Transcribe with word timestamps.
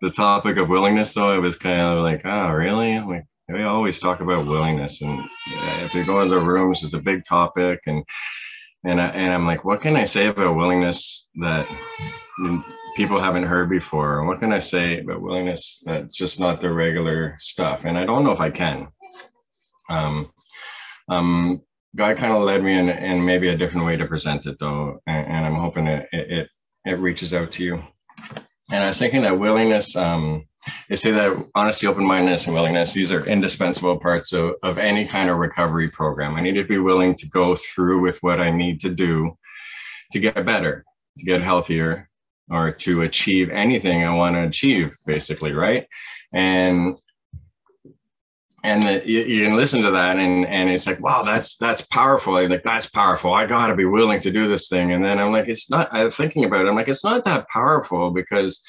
the 0.00 0.10
topic 0.10 0.56
of 0.56 0.68
willingness, 0.68 1.14
though, 1.14 1.34
it 1.34 1.42
was 1.42 1.56
kind 1.56 1.80
of 1.80 2.02
like, 2.02 2.22
oh, 2.24 2.50
really? 2.50 2.98
Like, 2.98 3.24
we 3.48 3.64
always 3.64 3.98
talk 3.98 4.20
about 4.20 4.46
willingness, 4.46 5.02
and 5.02 5.20
if 5.82 5.94
you 5.94 6.04
go 6.04 6.22
into 6.22 6.38
rooms, 6.38 6.82
it's 6.82 6.94
a 6.94 7.00
big 7.00 7.24
topic, 7.24 7.80
and 7.86 8.04
and 8.84 9.00
I, 9.00 9.08
and 9.08 9.30
I'm 9.32 9.44
like, 9.44 9.64
what 9.64 9.82
can 9.82 9.96
I 9.96 10.04
say 10.04 10.28
about 10.28 10.56
willingness 10.56 11.28
that 11.36 11.66
people 12.96 13.20
haven't 13.20 13.42
heard 13.42 13.68
before? 13.68 14.24
What 14.24 14.38
can 14.38 14.52
I 14.52 14.58
say 14.58 15.00
about 15.00 15.20
willingness 15.20 15.82
that's 15.84 16.14
just 16.14 16.40
not 16.40 16.60
the 16.60 16.72
regular 16.72 17.34
stuff? 17.38 17.84
And 17.84 17.98
I 17.98 18.06
don't 18.06 18.24
know 18.24 18.32
if 18.32 18.40
I 18.40 18.48
can. 18.48 18.88
Um, 19.90 20.32
um, 21.10 21.60
God 21.94 22.16
kind 22.16 22.32
of 22.32 22.42
led 22.42 22.62
me 22.62 22.72
in, 22.72 22.88
in 22.88 23.24
maybe 23.24 23.48
a 23.48 23.56
different 23.56 23.86
way 23.86 23.96
to 23.96 24.06
present 24.06 24.46
it, 24.46 24.58
though, 24.58 25.00
and, 25.06 25.26
and 25.26 25.46
I'm 25.46 25.56
hoping 25.56 25.86
it, 25.86 26.08
it 26.12 26.48
it 26.86 26.98
reaches 26.98 27.34
out 27.34 27.52
to 27.52 27.64
you. 27.64 27.82
And 28.72 28.84
I 28.84 28.88
was 28.88 28.98
thinking 28.98 29.22
that 29.22 29.38
willingness, 29.38 29.96
um, 29.96 30.44
they 30.88 30.96
say 30.96 31.10
that 31.10 31.44
honesty, 31.54 31.86
open 31.86 32.06
mindedness, 32.06 32.46
and 32.46 32.54
willingness, 32.54 32.92
these 32.92 33.10
are 33.10 33.26
indispensable 33.26 33.98
parts 33.98 34.32
of, 34.32 34.54
of 34.62 34.78
any 34.78 35.04
kind 35.04 35.28
of 35.28 35.38
recovery 35.38 35.88
program. 35.88 36.36
I 36.36 36.40
need 36.40 36.54
to 36.54 36.64
be 36.64 36.78
willing 36.78 37.14
to 37.16 37.28
go 37.28 37.56
through 37.56 38.00
with 38.00 38.18
what 38.22 38.40
I 38.40 38.50
need 38.50 38.80
to 38.82 38.90
do 38.90 39.36
to 40.12 40.20
get 40.20 40.46
better, 40.46 40.84
to 41.18 41.24
get 41.24 41.42
healthier, 41.42 42.08
or 42.50 42.70
to 42.72 43.02
achieve 43.02 43.50
anything 43.50 44.04
I 44.04 44.14
want 44.14 44.36
to 44.36 44.44
achieve, 44.44 44.94
basically, 45.06 45.52
right? 45.52 45.86
And 46.32 46.96
and 48.62 48.82
the, 48.82 49.02
you, 49.06 49.20
you, 49.20 49.44
can 49.44 49.56
listen 49.56 49.82
to 49.82 49.90
that 49.90 50.18
and 50.18 50.46
and 50.46 50.68
it's 50.68 50.86
like 50.86 51.00
wow 51.00 51.22
that's 51.22 51.56
that's 51.56 51.82
powerful. 51.82 52.36
I'm 52.36 52.50
like 52.50 52.62
that's 52.62 52.86
powerful. 52.86 53.32
I 53.32 53.46
gotta 53.46 53.74
be 53.74 53.86
willing 53.86 54.20
to 54.20 54.30
do 54.30 54.46
this 54.46 54.68
thing. 54.68 54.92
And 54.92 55.04
then 55.04 55.18
i'm 55.18 55.32
like 55.32 55.48
it's 55.48 55.70
not 55.70 55.88
i'm 55.92 56.10
thinking 56.10 56.44
about 56.44 56.66
it. 56.66 56.68
I'm 56.68 56.74
like 56.74 56.88
it's 56.88 57.04
not 57.04 57.24
that 57.24 57.48
powerful 57.48 58.10
because 58.10 58.62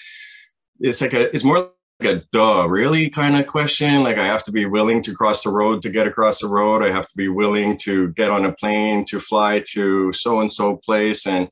it's 0.80 1.02
like 1.02 1.14
a 1.14 1.34
it's 1.34 1.44
more 1.44 1.70
like 2.00 2.16
a 2.16 2.24
duh 2.32 2.68
really 2.70 3.10
kind 3.10 3.36
of 3.38 3.48
question. 3.48 4.04
Like 4.04 4.18
i 4.18 4.26
have 4.26 4.44
to 4.44 4.52
be 4.52 4.66
willing 4.66 5.02
to 5.04 5.14
cross 5.14 5.44
the 5.44 5.50
road 5.50 5.82
to 5.82 5.90
get 5.90 6.08
across 6.08 6.40
the 6.40 6.48
road. 6.48 6.84
I 6.84 6.92
have 6.92 7.08
to 7.08 7.18
be 7.18 7.28
willing 7.28 7.78
to 7.80 8.10
get 8.14 8.32
on 8.32 8.46
a 8.46 8.54
plane 8.54 9.06
to 9.06 9.20
fly 9.20 9.64
to 9.74 10.12
so 10.14 10.40
and 10.40 10.52
so 10.52 10.78
place. 10.78 11.28
And 11.28 11.50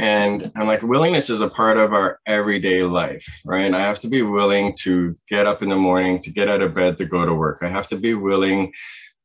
and 0.00 0.50
I'm 0.56 0.66
like, 0.66 0.80
willingness 0.80 1.28
is 1.28 1.42
a 1.42 1.48
part 1.48 1.76
of 1.76 1.92
our 1.92 2.20
everyday 2.26 2.84
life, 2.84 3.26
right? 3.44 3.72
I 3.72 3.80
have 3.80 3.98
to 3.98 4.08
be 4.08 4.22
willing 4.22 4.74
to 4.78 5.14
get 5.28 5.46
up 5.46 5.62
in 5.62 5.68
the 5.68 5.76
morning, 5.76 6.20
to 6.22 6.30
get 6.30 6.48
out 6.48 6.62
of 6.62 6.74
bed, 6.74 6.96
to 6.96 7.04
go 7.04 7.26
to 7.26 7.34
work. 7.34 7.58
I 7.60 7.68
have 7.68 7.86
to 7.88 7.96
be 7.96 8.14
willing 8.14 8.72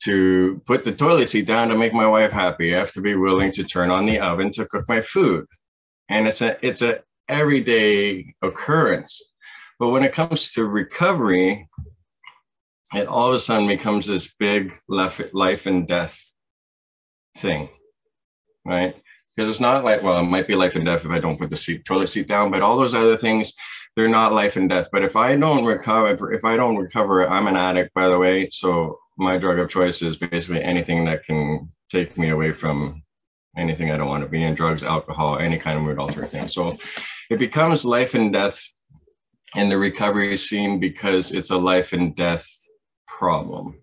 to 0.03 0.61
put 0.65 0.83
the 0.83 0.91
toilet 0.91 1.27
seat 1.27 1.47
down 1.47 1.69
to 1.69 1.77
make 1.77 1.93
my 1.93 2.05
wife 2.05 2.33
happy. 2.33 2.75
I 2.75 2.79
have 2.79 2.91
to 2.91 3.01
be 3.01 3.15
willing 3.15 3.53
to 3.53 3.63
turn 3.63 3.89
on 3.89 4.05
the 4.05 4.19
oven 4.19 4.51
to 4.51 4.65
cook 4.65 4.83
my 4.89 4.99
food. 4.99 5.45
And 6.09 6.27
it's 6.27 6.41
a 6.41 6.57
it's 6.61 6.81
a 6.81 7.03
everyday 7.29 8.35
occurrence. 8.41 9.21
But 9.79 9.91
when 9.91 10.03
it 10.03 10.11
comes 10.11 10.51
to 10.53 10.65
recovery, 10.65 11.69
it 12.93 13.07
all 13.07 13.29
of 13.29 13.35
a 13.35 13.39
sudden 13.39 13.67
becomes 13.69 14.07
this 14.07 14.33
big 14.37 14.73
life, 14.89 15.21
life 15.31 15.67
and 15.67 15.87
death 15.87 16.19
thing, 17.37 17.69
right? 18.65 19.01
Because 19.35 19.49
it's 19.49 19.59
not 19.59 19.83
like 19.83 20.01
well 20.03 20.19
it 20.19 20.23
might 20.29 20.47
be 20.47 20.55
life 20.55 20.75
and 20.75 20.85
death 20.85 21.05
if 21.05 21.11
i 21.11 21.19
don't 21.19 21.39
put 21.39 21.49
the 21.49 21.57
seat, 21.57 21.83
toilet 21.85 22.07
seat 22.07 22.27
down 22.27 22.51
but 22.51 22.61
all 22.61 22.77
those 22.77 22.95
other 22.95 23.17
things 23.17 23.53
they're 23.95 24.07
not 24.09 24.33
life 24.33 24.57
and 24.57 24.69
death. 24.69 24.89
But 24.91 25.03
if 25.03 25.15
i 25.15 25.35
don't 25.35 25.65
recover 25.65 26.33
if 26.33 26.43
i 26.45 26.55
don't 26.57 26.77
recover 26.77 27.27
i'm 27.27 27.47
an 27.47 27.55
addict 27.55 27.93
by 27.93 28.07
the 28.07 28.17
way. 28.17 28.49
So 28.49 28.99
my 29.17 29.37
drug 29.37 29.59
of 29.59 29.69
choice 29.69 30.01
is 30.01 30.17
basically 30.17 30.61
anything 30.61 31.05
that 31.05 31.23
can 31.23 31.69
take 31.89 32.17
me 32.17 32.29
away 32.29 32.51
from 32.51 33.01
anything 33.57 33.91
i 33.91 33.97
don't 33.97 34.09
want 34.09 34.23
to 34.23 34.29
be 34.29 34.43
in 34.43 34.53
drugs 34.53 34.83
alcohol 34.83 35.39
any 35.39 35.57
kind 35.57 35.77
of 35.77 35.83
mood 35.83 35.99
altering 35.99 36.27
thing. 36.27 36.47
So 36.47 36.77
it 37.29 37.39
becomes 37.39 37.85
life 37.85 38.13
and 38.13 38.31
death 38.33 38.61
in 39.55 39.69
the 39.69 39.77
recovery 39.77 40.35
scene 40.35 40.79
because 40.79 41.31
it's 41.31 41.51
a 41.51 41.57
life 41.57 41.93
and 41.93 42.15
death 42.15 42.47
problem 43.07 43.81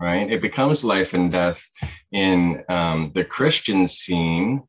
right? 0.00 0.32
It 0.32 0.42
becomes 0.42 0.82
life 0.82 1.14
and 1.14 1.30
death 1.30 1.64
in 2.10 2.64
um, 2.68 3.12
the 3.14 3.24
christian 3.24 3.86
scene 3.86 4.60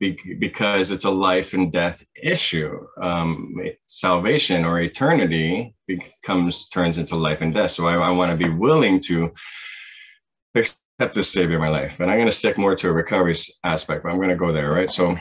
because 0.00 0.90
it's 0.90 1.04
a 1.04 1.10
life 1.10 1.54
and 1.54 1.72
death 1.72 2.04
issue. 2.22 2.86
Um, 3.00 3.54
salvation 3.88 4.64
or 4.64 4.80
eternity 4.80 5.74
becomes 5.86 6.68
turns 6.68 6.98
into 6.98 7.16
life 7.16 7.40
and 7.40 7.52
death. 7.52 7.72
So 7.72 7.86
I, 7.86 7.94
I 7.94 8.10
want 8.10 8.30
to 8.30 8.36
be 8.36 8.50
willing 8.50 9.00
to 9.00 9.32
accept 10.54 11.14
the 11.14 11.22
Savior 11.22 11.56
of 11.56 11.62
my 11.62 11.68
life. 11.68 12.00
And 12.00 12.10
I'm 12.10 12.18
going 12.18 12.28
to 12.28 12.32
stick 12.32 12.58
more 12.58 12.76
to 12.76 12.88
a 12.88 12.92
recovery 12.92 13.34
aspect, 13.64 14.02
but 14.02 14.10
I'm 14.10 14.18
going 14.18 14.28
to 14.28 14.36
go 14.36 14.52
there, 14.52 14.70
right? 14.72 14.90
So 14.90 15.16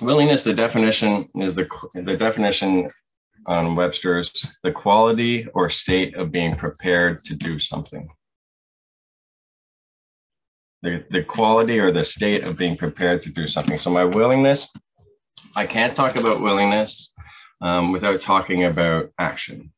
willingness, 0.00 0.44
the 0.44 0.54
definition 0.54 1.24
is 1.34 1.54
the 1.54 1.68
the 1.94 2.16
definition 2.16 2.88
on 3.46 3.74
Webster's 3.74 4.30
the 4.62 4.70
quality 4.70 5.46
or 5.54 5.70
state 5.70 6.14
of 6.16 6.30
being 6.30 6.54
prepared 6.54 7.18
to 7.24 7.34
do 7.34 7.58
something 7.58 8.08
the, 10.82 11.04
the 11.10 11.24
quality 11.24 11.78
or 11.78 11.90
the 11.90 12.04
state 12.04 12.44
of 12.44 12.56
being 12.56 12.76
prepared 12.76 13.22
to 13.22 13.30
do 13.30 13.46
something. 13.46 13.78
So 13.78 13.90
my 13.90 14.04
willingness, 14.04 14.72
I 15.56 15.66
can't 15.66 15.94
talk 15.94 16.16
about 16.16 16.40
willingness 16.40 17.12
um, 17.60 17.92
without 17.92 18.20
talking 18.20 18.64
about 18.64 19.10
action 19.18 19.72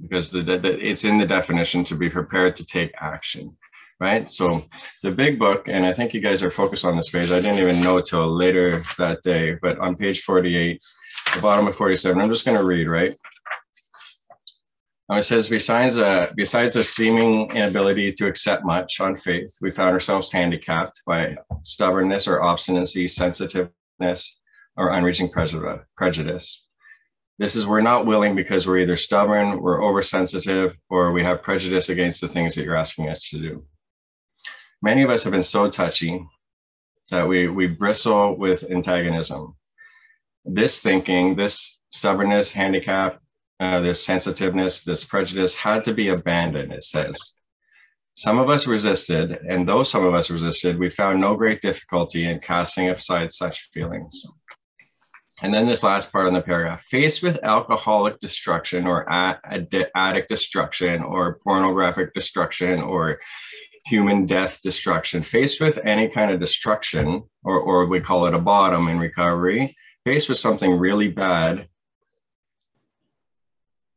because 0.00 0.30
the, 0.30 0.42
the, 0.42 0.78
it's 0.78 1.04
in 1.04 1.18
the 1.18 1.26
definition 1.26 1.84
to 1.84 1.94
be 1.94 2.10
prepared 2.10 2.56
to 2.56 2.64
take 2.64 2.92
action, 3.00 3.56
right? 4.00 4.28
So 4.28 4.64
the 5.02 5.10
big 5.10 5.38
book, 5.38 5.68
and 5.68 5.86
I 5.86 5.92
think 5.92 6.12
you 6.12 6.20
guys 6.20 6.42
are 6.42 6.50
focused 6.50 6.84
on 6.84 6.96
this 6.96 7.10
page. 7.10 7.30
I 7.30 7.40
didn't 7.40 7.58
even 7.58 7.82
know 7.82 8.00
till 8.00 8.28
later 8.28 8.82
that 8.98 9.22
day, 9.22 9.56
but 9.60 9.78
on 9.78 9.96
page 9.96 10.22
48, 10.22 10.82
the 11.34 11.40
bottom 11.40 11.66
of 11.66 11.76
47, 11.76 12.20
I'm 12.20 12.28
just 12.28 12.44
going 12.44 12.58
to 12.58 12.64
read, 12.64 12.88
right? 12.88 13.14
It 15.08 15.24
says, 15.24 15.48
besides 15.48 15.98
a, 15.98 16.32
besides 16.36 16.74
a 16.74 16.82
seeming 16.82 17.50
inability 17.52 18.12
to 18.14 18.26
accept 18.26 18.64
much 18.64 18.98
on 19.00 19.14
faith, 19.14 19.56
we 19.60 19.70
found 19.70 19.94
ourselves 19.94 20.32
handicapped 20.32 21.00
by 21.06 21.36
stubbornness 21.62 22.26
or 22.26 22.42
obstinacy, 22.42 23.06
sensitiveness, 23.06 24.40
or 24.76 24.90
unreaching 24.90 25.30
prejudice. 25.30 26.66
This 27.38 27.54
is 27.54 27.66
we're 27.66 27.82
not 27.82 28.06
willing 28.06 28.34
because 28.34 28.66
we're 28.66 28.78
either 28.78 28.96
stubborn, 28.96 29.60
we're 29.60 29.84
oversensitive, 29.84 30.76
or 30.90 31.12
we 31.12 31.22
have 31.22 31.42
prejudice 31.42 31.88
against 31.88 32.20
the 32.20 32.28
things 32.28 32.54
that 32.54 32.64
you're 32.64 32.74
asking 32.74 33.08
us 33.08 33.28
to 33.28 33.38
do. 33.38 33.64
Many 34.82 35.02
of 35.02 35.10
us 35.10 35.22
have 35.22 35.32
been 35.32 35.42
so 35.42 35.70
touchy 35.70 36.26
that 37.10 37.28
we, 37.28 37.46
we 37.46 37.68
bristle 37.68 38.36
with 38.36 38.68
antagonism. 38.70 39.54
This 40.44 40.80
thinking, 40.82 41.36
this 41.36 41.80
stubbornness, 41.90 42.50
handicap, 42.50 43.20
uh, 43.60 43.80
this 43.80 44.04
sensitiveness, 44.04 44.82
this 44.82 45.04
prejudice 45.04 45.54
had 45.54 45.84
to 45.84 45.94
be 45.94 46.08
abandoned, 46.08 46.72
it 46.72 46.84
says. 46.84 47.34
Some 48.14 48.38
of 48.38 48.48
us 48.48 48.66
resisted, 48.66 49.38
and 49.48 49.68
though 49.68 49.82
some 49.82 50.04
of 50.04 50.14
us 50.14 50.30
resisted, 50.30 50.78
we 50.78 50.88
found 50.88 51.20
no 51.20 51.36
great 51.36 51.60
difficulty 51.60 52.26
in 52.26 52.40
casting 52.40 52.88
aside 52.88 53.32
such 53.32 53.68
feelings. 53.72 54.24
And 55.42 55.52
then 55.52 55.66
this 55.66 55.82
last 55.82 56.12
part 56.12 56.28
in 56.28 56.32
the 56.32 56.40
paragraph 56.40 56.82
faced 56.82 57.22
with 57.22 57.44
alcoholic 57.44 58.18
destruction 58.20 58.86
or 58.86 59.06
addict 59.10 60.28
destruction 60.30 61.02
or 61.02 61.38
pornographic 61.44 62.14
destruction 62.14 62.80
or 62.80 63.18
human 63.84 64.24
death 64.24 64.60
destruction, 64.62 65.20
faced 65.20 65.60
with 65.60 65.78
any 65.84 66.08
kind 66.08 66.30
of 66.30 66.40
destruction, 66.40 67.22
or, 67.44 67.60
or 67.60 67.86
we 67.86 68.00
call 68.00 68.26
it 68.26 68.34
a 68.34 68.38
bottom 68.38 68.88
in 68.88 68.98
recovery, 68.98 69.76
faced 70.06 70.30
with 70.30 70.38
something 70.38 70.78
really 70.78 71.08
bad, 71.08 71.68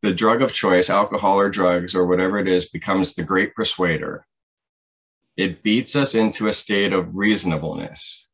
the 0.02 0.14
drug 0.14 0.42
of 0.42 0.54
choice, 0.54 0.90
alcohol 0.90 1.40
or 1.40 1.50
drugs 1.50 1.96
or 1.96 2.06
whatever 2.06 2.40
it 2.40 2.48
is, 2.48 2.70
becomes 2.70 3.16
the 3.16 3.24
great 3.24 3.54
persuader. 3.56 4.26
It 5.38 5.64
beats 5.64 5.96
us 5.96 6.16
into 6.16 6.48
a 6.48 6.54
state 6.54 6.94
of 6.94 7.16
reasonableness 7.16 8.30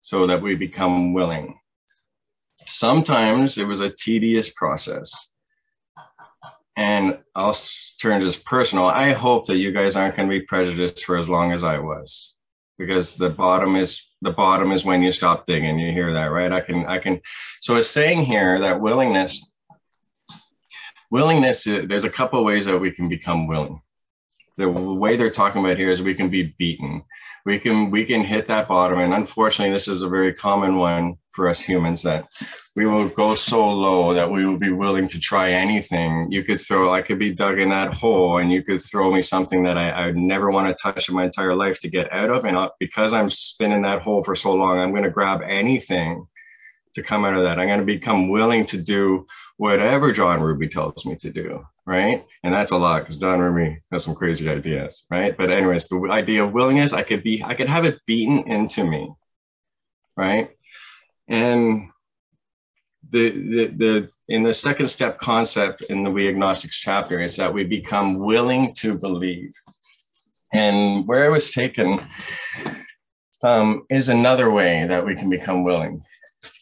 so 0.00 0.26
that 0.26 0.42
we 0.42 0.54
become 0.54 1.12
willing. 1.12 1.58
Sometimes 2.66 3.58
it 3.58 3.66
was 3.66 3.80
a 3.80 3.90
tedious 3.90 4.50
process. 4.50 5.12
And 6.76 7.18
I'll 7.34 7.56
turn 8.00 8.20
this 8.20 8.38
personal. 8.38 8.86
I 8.86 9.12
hope 9.12 9.46
that 9.46 9.58
you 9.58 9.72
guys 9.72 9.96
aren't 9.96 10.16
going 10.16 10.28
to 10.28 10.38
be 10.38 10.46
prejudiced 10.46 11.04
for 11.04 11.18
as 11.18 11.28
long 11.28 11.52
as 11.52 11.64
I 11.64 11.78
was, 11.78 12.36
because 12.78 13.16
the 13.16 13.28
bottom 13.28 13.76
is 13.76 14.08
the 14.22 14.30
bottom 14.30 14.72
is 14.72 14.84
when 14.84 15.02
you 15.02 15.12
stop 15.12 15.46
digging. 15.46 15.78
You 15.78 15.92
hear 15.92 16.12
that, 16.12 16.26
right? 16.26 16.52
I 16.52 16.60
can, 16.60 16.86
I 16.86 16.98
can. 16.98 17.20
So 17.60 17.76
it's 17.76 17.88
saying 17.88 18.24
here 18.24 18.58
that 18.60 18.80
willingness 18.80 19.49
willingness 21.10 21.66
uh, 21.66 21.82
there's 21.88 22.04
a 22.04 22.10
couple 22.10 22.44
ways 22.44 22.64
that 22.64 22.78
we 22.78 22.90
can 22.90 23.08
become 23.08 23.46
willing. 23.46 23.80
The 24.56 24.68
way 24.68 25.16
they're 25.16 25.30
talking 25.30 25.64
about 25.64 25.78
here 25.78 25.90
is 25.90 26.02
we 26.02 26.14
can 26.14 26.28
be 26.28 26.54
beaten. 26.58 27.02
We 27.46 27.58
can 27.58 27.90
we 27.90 28.04
can 28.04 28.22
hit 28.22 28.46
that 28.48 28.68
bottom 28.68 28.98
and 28.98 29.14
unfortunately 29.14 29.72
this 29.72 29.88
is 29.88 30.02
a 30.02 30.08
very 30.08 30.34
common 30.34 30.76
one 30.76 31.16
for 31.32 31.48
us 31.48 31.58
humans 31.60 32.02
that 32.02 32.28
we 32.76 32.84
will 32.86 33.08
go 33.08 33.34
so 33.34 33.66
low 33.66 34.12
that 34.12 34.30
we 34.30 34.44
will 34.44 34.58
be 34.58 34.72
willing 34.72 35.06
to 35.08 35.18
try 35.18 35.50
anything. 35.50 36.30
You 36.30 36.42
could 36.42 36.60
throw 36.60 36.92
i 36.92 37.00
could 37.00 37.18
be 37.18 37.32
dug 37.32 37.58
in 37.58 37.70
that 37.70 37.94
hole 37.94 38.38
and 38.38 38.52
you 38.52 38.62
could 38.62 38.80
throw 38.82 39.10
me 39.10 39.22
something 39.22 39.62
that 39.64 39.78
i, 39.78 39.90
I 39.90 40.10
never 40.12 40.50
want 40.50 40.68
to 40.68 40.82
touch 40.82 41.08
in 41.08 41.14
my 41.14 41.24
entire 41.24 41.54
life 41.54 41.80
to 41.80 41.88
get 41.88 42.12
out 42.12 42.28
of 42.28 42.44
and 42.44 42.56
I'll, 42.56 42.74
because 42.78 43.14
i'm 43.14 43.30
spinning 43.30 43.82
that 43.82 44.02
hole 44.02 44.22
for 44.22 44.34
so 44.34 44.52
long 44.52 44.78
i'm 44.78 44.90
going 44.90 45.04
to 45.04 45.10
grab 45.10 45.40
anything 45.46 46.26
to 46.94 47.02
come 47.02 47.24
out 47.24 47.34
of 47.34 47.42
that. 47.42 47.58
I'm 47.58 47.68
going 47.68 47.80
to 47.80 47.86
become 47.86 48.30
willing 48.30 48.66
to 48.66 48.78
do 48.78 49.26
whatever 49.60 50.10
John 50.10 50.40
Ruby 50.40 50.68
tells 50.68 51.04
me 51.04 51.16
to 51.16 51.30
do, 51.30 51.62
right? 51.84 52.24
And 52.42 52.54
that's 52.54 52.72
a 52.72 52.78
lot 52.78 53.02
because 53.02 53.18
John 53.18 53.40
Ruby 53.40 53.78
has 53.92 54.02
some 54.02 54.14
crazy 54.14 54.48
ideas, 54.48 55.04
right? 55.10 55.36
But 55.36 55.50
anyways, 55.50 55.86
the 55.86 56.00
idea 56.10 56.42
of 56.42 56.54
willingness, 56.54 56.94
I 56.94 57.02
could 57.02 57.22
be, 57.22 57.44
I 57.44 57.52
could 57.52 57.68
have 57.68 57.84
it 57.84 58.00
beaten 58.06 58.50
into 58.50 58.84
me, 58.84 59.12
right? 60.16 60.48
And 61.28 61.90
the, 63.10 63.32
the, 63.32 63.66
the 63.76 64.10
in 64.30 64.42
the 64.42 64.54
second 64.54 64.86
step 64.86 65.18
concept 65.18 65.82
in 65.90 66.04
the 66.04 66.10
We 66.10 66.26
Agnostics 66.26 66.78
chapter 66.78 67.18
is 67.18 67.36
that 67.36 67.52
we 67.52 67.64
become 67.64 68.18
willing 68.18 68.72
to 68.76 68.96
believe. 68.96 69.52
And 70.54 71.06
where 71.06 71.26
I 71.26 71.28
was 71.28 71.52
taken 71.52 72.00
um, 73.42 73.84
is 73.90 74.08
another 74.08 74.50
way 74.50 74.86
that 74.88 75.04
we 75.04 75.14
can 75.14 75.28
become 75.28 75.64
willing. 75.64 76.00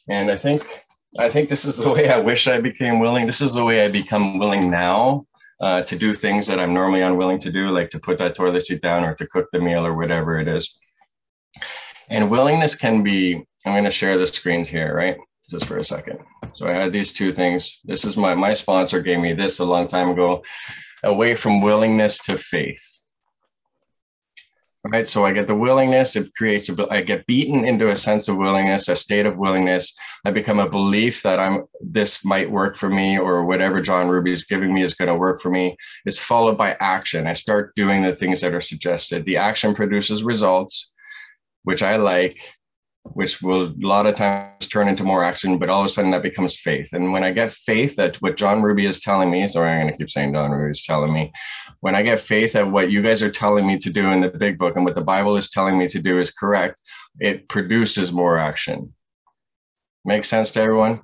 And 0.09 0.33
I 0.33 0.37
think 0.37 0.88
I 1.17 1.29
think 1.29 1.49
this 1.49 1.65
is 1.65 1.77
the 1.77 1.91
way 1.91 2.09
I 2.09 2.19
wish 2.19 2.49
I 2.49 2.61
became 2.61 3.01
willing. 3.01 3.27
This 3.27 3.41
is 3.41 3.53
the 3.53 3.65
way 3.65 3.85
I 3.85 3.89
become 3.89 4.39
willing 4.39 4.71
now 4.71 5.27
uh, 5.61 5.83
to 5.83 5.97
do 5.97 6.13
things 6.13 6.47
that 6.47 6.61
I'm 6.61 6.75
normally 6.75 7.03
unwilling 7.03 7.39
to 7.41 7.53
do, 7.53 7.71
like 7.71 7.91
to 7.91 7.99
put 7.99 8.19
that 8.19 8.35
toilet 8.35 8.63
seat 8.63 8.83
down 8.83 9.05
or 9.05 9.15
to 9.15 9.27
cook 9.27 9.47
the 9.53 9.61
meal 9.61 9.87
or 9.87 9.95
whatever 9.95 10.39
it 10.39 10.49
is. 10.49 10.81
And 12.11 12.31
willingness 12.31 12.75
can 12.75 13.03
be, 13.03 13.37
I'm 13.67 13.73
going 13.73 13.85
to 13.85 13.91
share 13.91 14.19
the 14.19 14.27
screens 14.27 14.69
here, 14.69 14.95
right? 14.95 15.17
Just 15.51 15.67
for 15.67 15.79
a 15.79 15.85
second. 15.85 16.19
So 16.55 16.67
I 16.67 16.73
had 16.73 16.93
these 16.93 17.13
two 17.13 17.33
things. 17.33 17.81
This 17.85 18.05
is 18.05 18.17
my, 18.17 18.35
my 18.35 18.53
sponsor 18.53 19.01
gave 19.01 19.21
me 19.21 19.33
this 19.33 19.59
a 19.59 19.65
long 19.65 19.89
time 19.89 20.11
ago, 20.11 20.43
away 21.05 21.35
from 21.35 21.63
willingness 21.63 22.19
to 22.25 22.37
faith 22.37 22.99
right? 24.91 25.07
So 25.07 25.25
I 25.25 25.33
get 25.33 25.47
the 25.47 25.55
willingness, 25.55 26.17
it 26.17 26.35
creates 26.35 26.69
a, 26.69 26.87
I 26.91 27.03
get 27.03 27.27
beaten 27.27 27.65
into 27.65 27.91
a 27.91 27.97
sense 27.97 28.29
of 28.29 28.37
willingness, 28.37 28.89
a 28.89 28.97
state 28.97 29.27
of 29.27 29.37
willingness. 29.37 29.95
I 30.25 30.31
become 30.31 30.59
a 30.59 30.69
belief 30.69 31.23
that 31.23 31.39
I'm, 31.39 31.65
this 31.81 32.25
might 32.25 32.51
work 32.51 32.77
for 32.77 32.89
me 32.89 33.19
or 33.19 33.45
whatever 33.45 33.81
John 33.81 34.09
Ruby 34.09 34.33
is 34.33 34.45
giving 34.45 34.73
me 34.73 34.83
is 34.83 34.95
going 34.95 35.09
to 35.09 35.15
work 35.15 35.41
for 35.41 35.51
me. 35.51 35.77
It's 36.05 36.19
followed 36.19 36.57
by 36.57 36.77
action. 36.81 37.27
I 37.27 37.35
start 37.35 37.75
doing 37.75 38.03
the 38.03 38.15
things 38.15 38.41
that 38.41 38.55
are 38.55 38.61
suggested. 38.61 39.25
The 39.25 39.37
action 39.37 39.75
produces 39.75 40.23
results, 40.23 40.93
which 41.65 41.83
I 41.83 41.97
like 41.97 42.39
which 43.15 43.43
will 43.43 43.67
a 43.67 43.87
lot 43.87 44.07
of 44.07 44.15
times 44.15 44.67
turn 44.67 44.89
into 44.89 45.05
more 45.05 45.25
action, 45.25 45.59
but 45.59 45.69
all 45.69 45.81
of 45.81 45.87
a 45.87 45.89
sudden 45.89 46.11
that 46.11 46.23
becomes 46.23 46.59
faith. 46.59 46.93
And 46.93 47.13
when 47.13 47.25
I 47.25 47.31
get 47.31 47.53
faith 47.53 47.97
that 47.97 48.17
what 48.17 48.37
John 48.37 48.63
Ruby 48.63 48.87
is 48.87 49.01
telling 49.01 49.31
me, 49.31 49.47
sorry, 49.49 49.71
I'm 49.71 49.83
going 49.83 49.93
to 49.93 49.99
keep 49.99 50.11
saying 50.11 50.35
John 50.35 50.51
Ruby 50.51 50.71
is 50.71 50.83
telling 50.83 51.13
me, 51.13 51.33
when 51.81 51.95
I 51.95 52.03
get 52.03 52.21
faith 52.21 52.53
that 52.53 52.71
what 52.71 52.91
you 52.91 53.03
guys 53.03 53.23
are 53.23 53.31
telling 53.31 53.67
me 53.67 53.79
to 53.79 53.91
do 53.91 54.11
in 54.11 54.21
the 54.21 54.29
big 54.29 54.59
book 54.59 54.77
and 54.77 54.85
what 54.85 54.95
the 54.95 55.01
Bible 55.01 55.37
is 55.37 55.51
telling 55.51 55.79
me 55.79 55.89
to 55.89 56.01
do 56.01 56.21
is 56.21 56.31
correct, 56.31 56.81
it 57.21 57.49
produces 57.49 58.13
more 58.13 58.39
action. 58.39 58.93
Makes 60.05 60.29
sense 60.29 60.51
to 60.53 60.61
everyone? 60.61 61.03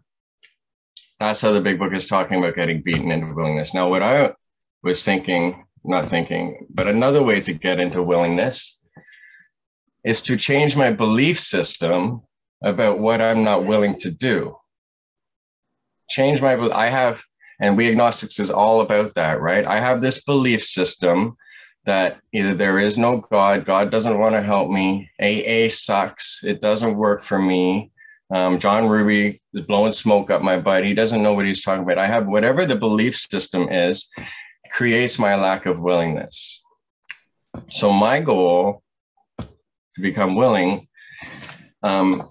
That's 1.19 1.41
how 1.41 1.53
the 1.53 1.61
big 1.61 1.79
book 1.79 1.93
is 1.93 2.07
talking 2.07 2.39
about 2.39 2.55
getting 2.55 2.83
beaten 2.83 3.11
into 3.11 3.35
willingness. 3.35 3.75
Now, 3.75 3.89
what 3.89 4.03
I 4.03 4.35
was 4.83 5.05
thinking, 5.05 5.65
not 5.85 6.07
thinking, 6.07 6.67
but 6.71 6.89
another 6.89 7.23
way 7.23 7.41
to 7.41 7.53
get 7.53 7.81
into 7.81 8.03
willingness 8.03 8.79
is 10.05 10.21
to 10.23 10.37
change 10.37 10.77
my 10.77 10.93
belief 10.93 11.41
system 11.41 12.23
about 12.63 12.99
what 12.99 13.21
I'm 13.21 13.43
not 13.43 13.65
willing 13.65 13.95
to 13.97 14.11
do. 14.11 14.57
Change 16.11 16.41
my, 16.41 16.55
I 16.73 16.87
have, 16.87 17.23
and 17.61 17.77
we 17.77 17.89
agnostics 17.89 18.39
is 18.39 18.51
all 18.51 18.83
about 18.83 19.15
that, 19.15 19.41
right? 19.41 19.65
I 19.65 19.81
have 19.81 20.01
this 20.01 20.23
belief 20.25 20.63
system 20.63 21.37
that 21.87 22.19
either 22.33 22.55
there 22.55 22.79
is 22.79 22.97
no 22.97 23.19
God, 23.19 23.65
God 23.65 23.91
doesn't 23.91 24.19
want 24.19 24.35
to 24.35 24.43
help 24.43 24.71
me, 24.71 25.11
AA 25.21 25.69
sucks, 25.69 26.43
it 26.45 26.61
doesn't 26.61 26.97
work 26.97 27.23
for 27.23 27.39
me. 27.39 27.91
Um, 28.35 28.59
John 28.59 28.89
Ruby 28.89 29.39
is 29.53 29.61
blowing 29.63 29.93
smoke 29.93 30.31
up 30.31 30.43
my 30.43 30.59
butt. 30.59 30.85
He 30.85 30.95
doesn't 30.95 31.23
know 31.23 31.35
what 31.35 31.45
he's 31.45 31.63
talking 31.63 31.85
about. 31.85 31.99
I 31.99 32.07
have 32.07 32.27
whatever 32.27 32.65
the 32.65 32.75
belief 32.75 33.15
system 33.17 33.69
is, 33.71 34.11
creates 34.73 35.19
my 35.19 35.35
lack 35.35 35.67
of 35.67 35.81
willingness. 35.81 36.63
So 37.71 37.93
my 37.93 38.21
goal 38.21 38.83
to 39.95 40.01
become 40.01 40.35
willing, 40.35 40.89
um, 41.83 42.29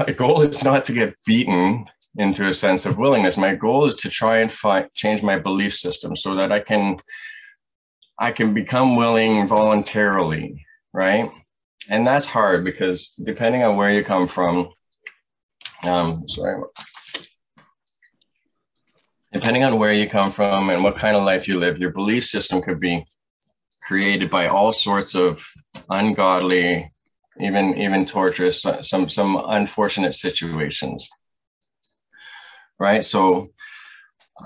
my 0.00 0.12
goal 0.12 0.42
is 0.42 0.64
not 0.64 0.84
to 0.86 0.92
get 0.92 1.14
beaten 1.24 1.84
into 2.18 2.48
a 2.48 2.54
sense 2.54 2.86
of 2.86 2.98
willingness. 2.98 3.36
My 3.36 3.54
goal 3.54 3.86
is 3.86 3.96
to 3.96 4.08
try 4.08 4.38
and 4.38 4.50
find 4.50 4.88
change 4.94 5.22
my 5.22 5.38
belief 5.38 5.74
system 5.74 6.16
so 6.16 6.34
that 6.34 6.50
I 6.50 6.60
can 6.60 6.96
I 8.18 8.32
can 8.32 8.54
become 8.54 8.96
willing 8.96 9.46
voluntarily, 9.46 10.64
right? 10.94 11.30
And 11.90 12.06
that's 12.06 12.26
hard 12.26 12.64
because 12.64 13.12
depending 13.22 13.62
on 13.62 13.76
where 13.76 13.92
you 13.92 14.02
come 14.02 14.26
from, 14.26 14.70
um, 15.84 16.26
sorry, 16.26 16.62
depending 19.32 19.64
on 19.64 19.78
where 19.78 19.92
you 19.92 20.08
come 20.08 20.30
from 20.30 20.70
and 20.70 20.82
what 20.82 20.96
kind 20.96 21.16
of 21.16 21.24
life 21.24 21.46
you 21.46 21.60
live, 21.60 21.78
your 21.78 21.92
belief 21.92 22.24
system 22.24 22.62
could 22.62 22.80
be 22.80 23.04
created 23.82 24.30
by 24.30 24.48
all 24.48 24.72
sorts 24.72 25.14
of 25.14 25.46
ungodly 25.90 26.90
even 27.40 27.78
even 27.78 28.04
torturous, 28.04 28.64
some 28.82 29.08
some 29.08 29.42
unfortunate 29.48 30.14
situations. 30.14 31.08
Right. 32.78 33.04
So 33.04 33.48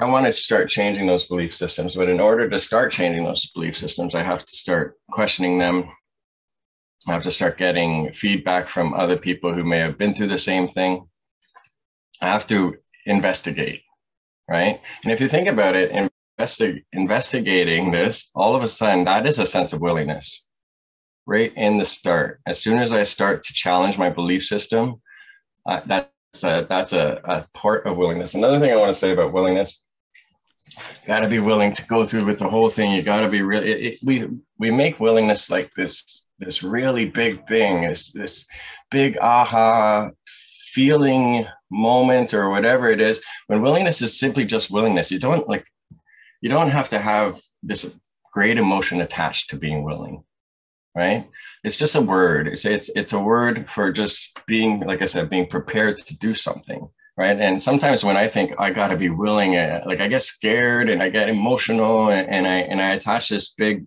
I 0.01 0.07
want 0.07 0.27
to 0.27 0.33
start 0.33 0.69
changing 0.69 1.07
those 1.07 1.27
belief 1.27 1.55
systems, 1.55 1.97
but 1.97 2.09
in 2.09 2.21
order 2.21 2.49
to 2.49 2.59
start 2.59 2.93
changing 2.93 3.25
those 3.25 3.47
belief 3.47 3.77
systems, 3.77 4.15
I 4.15 4.23
have 4.23 4.45
to 4.45 4.57
start 4.57 4.97
questioning 5.11 5.59
them. 5.59 5.91
I 7.09 7.13
have 7.13 7.25
to 7.25 7.33
start 7.33 7.59
getting 7.59 8.13
feedback 8.13 8.67
from 8.67 8.95
other 8.95 9.17
people 9.17 9.53
who 9.53 9.65
may 9.65 9.79
have 9.79 9.99
been 9.99 10.15
through 10.15 10.29
the 10.29 10.39
same 10.39 10.69
thing. 10.69 11.09
I 12.21 12.29
have 12.29 12.47
to 12.49 12.77
investigate, 13.07 13.83
right? 14.49 14.81
And 15.03 15.13
if 15.13 15.21
you 15.21 15.27
think 15.27 15.49
about 15.49 15.75
it, 15.75 16.11
investi- 16.39 16.85
investigating 16.93 17.91
this, 17.91 18.31
all 18.35 18.55
of 18.55 18.63
a 18.63 18.69
sudden, 18.69 19.05
that 19.05 19.27
is 19.27 19.39
a 19.39 19.47
sense 19.47 19.73
of 19.73 19.81
willingness 19.81 20.47
right 21.31 21.53
in 21.57 21.79
the 21.79 21.85
start. 21.85 22.41
As 22.45 22.61
soon 22.61 22.79
as 22.79 22.93
I 22.93 23.05
start 23.05 23.45
to 23.45 23.53
challenge 23.53 23.97
my 23.97 24.11
belief 24.11 24.45
system, 24.45 25.01
uh, 25.65 25.81
that's 25.87 26.43
a, 26.43 26.67
that's 26.69 26.93
a, 26.93 27.21
a 27.23 27.47
part 27.55 27.87
of 27.87 27.97
willingness. 27.97 28.35
Another 28.35 28.59
thing 28.59 28.73
I 28.73 28.77
want 28.77 28.89
to 28.89 28.95
say 28.99 29.13
about 29.13 29.33
willingness, 29.33 29.81
you 30.77 31.07
got 31.07 31.21
to 31.21 31.29
be 31.29 31.39
willing 31.39 31.73
to 31.73 31.87
go 31.87 32.05
through 32.05 32.25
with 32.25 32.41
the 32.41 32.49
whole 32.49 32.69
thing. 32.69 32.91
You 32.91 33.03
got 33.03 33.21
to 33.21 33.29
be 33.29 33.43
really. 33.43 33.97
We 34.05 34.29
we 34.59 34.71
make 34.71 35.01
willingness 35.01 35.51
like 35.51 35.71
this 35.77 36.29
this 36.39 36.63
really 36.63 37.07
big 37.07 37.47
thing. 37.47 37.83
This 37.83 38.13
this 38.13 38.47
big 38.91 39.17
aha 39.19 40.11
feeling 40.75 41.47
moment 41.71 42.35
or 42.35 42.51
whatever 42.51 42.91
it 42.91 43.01
is. 43.01 43.23
When 43.47 43.63
willingness 43.63 44.03
is 44.03 44.19
simply 44.19 44.45
just 44.45 44.71
willingness, 44.71 45.11
you 45.11 45.19
don't 45.19 45.49
like 45.49 45.65
you 46.41 46.51
don't 46.51 46.71
have 46.71 46.89
to 46.91 46.99
have 46.99 47.41
this 47.63 47.93
great 48.33 48.59
emotion 48.59 49.01
attached 49.01 49.51
to 49.51 49.57
being 49.57 49.85
willing 49.85 50.23
right? 50.95 51.29
It's 51.65 51.77
just 51.77 51.95
a 51.97 52.01
word. 52.01 52.49
It's 52.49 52.65
it's 52.65 52.91
it's 52.97 53.13
a 53.13 53.19
word 53.21 53.69
for 53.69 53.93
just 53.93 54.39
being, 54.47 54.81
like 54.81 55.03
I 55.03 55.07
said, 55.07 55.31
being 55.31 55.47
prepared 55.47 55.97
to 55.99 56.19
do 56.19 56.35
something, 56.35 56.89
right? 57.17 57.39
And 57.39 57.63
sometimes 57.63 58.05
when 58.05 58.17
I 58.17 58.29
think 58.29 58.59
I 58.61 58.71
got 58.71 58.89
to 58.89 58.97
be 58.97 59.11
willing, 59.11 59.57
uh, 59.57 59.83
like 59.87 60.01
I 60.01 60.09
get 60.09 60.23
scared 60.23 60.89
and 60.91 61.03
I 61.03 61.09
get 61.11 61.29
emotional, 61.29 62.11
and, 62.11 62.29
and 62.29 62.47
I 62.47 62.57
and 62.59 62.81
I 62.81 62.95
attach 62.95 63.29
this 63.29 63.55
big 63.55 63.87